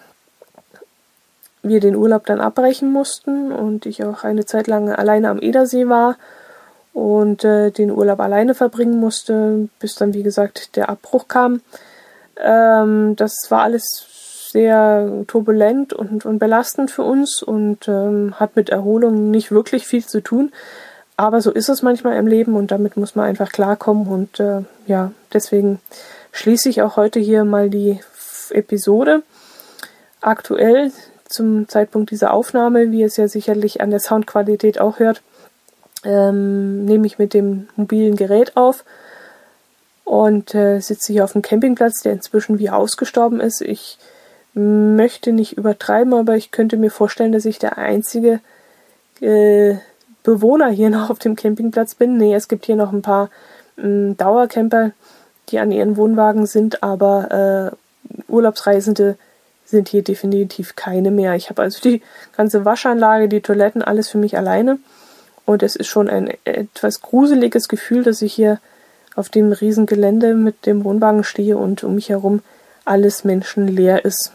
wir 1.62 1.80
den 1.80 1.96
Urlaub 1.96 2.26
dann 2.26 2.42
abbrechen 2.42 2.92
mussten 2.92 3.52
und 3.52 3.86
ich 3.86 4.04
auch 4.04 4.24
eine 4.24 4.46
Zeit 4.46 4.68
lang 4.68 4.90
alleine 4.90 5.30
am 5.30 5.40
Edersee 5.40 5.88
war 5.88 6.18
und 6.94 7.44
äh, 7.44 7.72
den 7.72 7.92
Urlaub 7.92 8.20
alleine 8.20 8.56
verbringen 8.56 9.00
musste, 9.00 9.70
bis 9.80 9.96
dann, 9.96 10.14
wie 10.14 10.24
gesagt, 10.24 10.76
der 10.76 10.90
Abbruch 10.90 11.28
kam. 11.28 11.62
Ähm, 12.38 13.16
das 13.16 13.34
war 13.50 13.64
alles 13.64 14.08
sehr 14.56 15.26
turbulent 15.28 15.92
und, 15.92 16.26
und 16.26 16.40
belastend 16.40 16.90
für 16.90 17.04
uns 17.04 17.44
und 17.44 17.90
ähm, 17.90 18.40
hat 18.40 18.56
mit 18.56 18.70
Erholung 18.70 19.30
nicht 19.30 19.52
wirklich 19.52 19.86
viel 19.86 20.06
zu 20.06 20.22
tun. 20.22 20.54
Aber 21.18 21.42
so 21.42 21.52
ist 21.52 21.68
es 21.68 21.82
manchmal 21.82 22.16
im 22.16 22.26
Leben 22.26 22.56
und 22.56 22.72
damit 22.72 22.96
muss 22.96 23.16
man 23.16 23.26
einfach 23.26 23.52
klarkommen. 23.52 24.08
Und 24.08 24.40
äh, 24.40 24.62
ja, 24.88 25.12
deswegen 25.34 25.82
schließe 26.32 26.70
ich 26.70 26.82
auch 26.82 26.96
heute 26.96 27.20
hier 27.20 27.44
mal 27.44 27.70
die 27.70 28.00
Episode. 28.50 29.24
Aktuell 30.22 30.94
zum 31.28 31.68
Zeitpunkt 31.68 32.12
dieser 32.12 32.32
Aufnahme, 32.32 32.92
wie 32.94 33.04
es 33.04 33.18
ja 33.18 33.28
sicherlich 33.28 33.82
an 33.82 33.90
der 33.90 34.00
Soundqualität 34.00 34.80
auch 34.80 35.00
hört, 35.00 35.22
ähm, 36.06 36.86
nehme 36.86 37.06
ich 37.08 37.20
mit 37.20 37.34
dem 37.34 37.68
mobilen 37.76 38.16
Gerät 38.16 38.56
auf 38.56 38.86
und 40.06 40.56
äh, 40.56 40.80
sitze 40.80 41.12
hier 41.12 41.26
auf 41.26 41.34
dem 41.34 41.42
Campingplatz, 41.42 42.04
der 42.04 42.14
inzwischen 42.14 42.58
wie 42.58 42.70
ausgestorben 42.70 43.42
ist. 43.42 43.60
Ich 43.62 43.98
möchte 44.56 45.34
nicht 45.34 45.58
übertreiben, 45.58 46.14
aber 46.14 46.36
ich 46.36 46.52
könnte 46.52 46.78
mir 46.78 46.90
vorstellen, 46.90 47.34
dass 47.34 47.46
ich 47.46 47.60
der 47.60 47.78
einzige 47.78 48.40
äh, 49.22 49.76
Bewohner 50.24 50.70
hier 50.70 50.90
noch 50.92 51.10
auf 51.10 51.20
dem 51.20 51.36
Campingplatz 51.36 51.96
bin. 51.96 52.18
Nee, 52.18 52.34
es 52.34 52.48
gibt 52.48 52.66
hier 52.66 52.76
noch 52.76 52.92
ein 52.92 53.02
paar 53.02 53.30
äh, 53.78 54.14
Dauercamper, 54.14 54.92
die 55.50 55.60
an 55.60 55.72
ihren 55.72 55.98
Wohnwagen 55.98 56.46
sind, 56.48 56.82
aber 56.82 57.72
äh, 57.72 58.22
Urlaubsreisende 58.32 59.18
sind 59.66 59.90
hier 59.90 60.04
definitiv 60.04 60.76
keine 60.76 61.12
mehr. 61.12 61.36
Ich 61.36 61.50
habe 61.50 61.62
also 61.62 61.82
die 61.82 62.02
ganze 62.38 62.66
Waschanlage, 62.66 63.28
die 63.28 63.42
Toiletten, 63.42 63.82
alles 63.82 64.10
für 64.10 64.18
mich 64.18 64.38
alleine. 64.38 64.80
Und 65.46 65.64
es 65.64 65.76
ist 65.76 65.88
schon 65.88 66.10
ein 66.10 66.32
etwas 66.44 67.02
gruseliges 67.02 67.68
Gefühl, 67.68 68.04
dass 68.04 68.22
ich 68.22 68.34
hier 68.34 68.60
auf 69.16 69.30
dem 69.30 69.52
riesen 69.52 69.86
Gelände 69.86 70.34
mit 70.34 70.66
dem 70.66 70.84
Wohnwagen 70.84 71.24
stehe 71.24 71.58
und 71.58 71.84
um 71.84 71.96
mich 71.96 72.10
herum 72.10 72.42
alles 72.84 73.24
menschenleer 73.24 74.06
ist. 74.06 74.32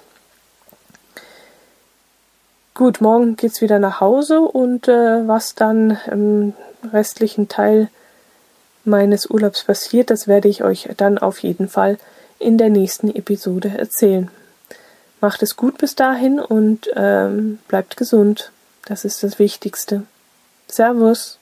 Gut, 2.80 3.02
morgen 3.02 3.36
geht's 3.36 3.60
wieder 3.60 3.78
nach 3.78 4.00
Hause 4.00 4.40
und 4.40 4.88
äh, 4.88 5.28
was 5.28 5.54
dann 5.54 5.98
im 6.10 6.54
restlichen 6.94 7.46
Teil 7.46 7.90
meines 8.86 9.28
Urlaubs 9.28 9.64
passiert, 9.64 10.08
das 10.08 10.26
werde 10.26 10.48
ich 10.48 10.64
euch 10.64 10.88
dann 10.96 11.18
auf 11.18 11.40
jeden 11.40 11.68
Fall 11.68 11.98
in 12.38 12.56
der 12.56 12.70
nächsten 12.70 13.14
Episode 13.14 13.70
erzählen. 13.76 14.30
Macht 15.20 15.42
es 15.42 15.56
gut 15.56 15.76
bis 15.76 15.94
dahin 15.94 16.40
und 16.40 16.88
ähm, 16.96 17.58
bleibt 17.68 17.98
gesund. 17.98 18.50
Das 18.86 19.04
ist 19.04 19.22
das 19.22 19.38
Wichtigste. 19.38 20.04
Servus. 20.66 21.38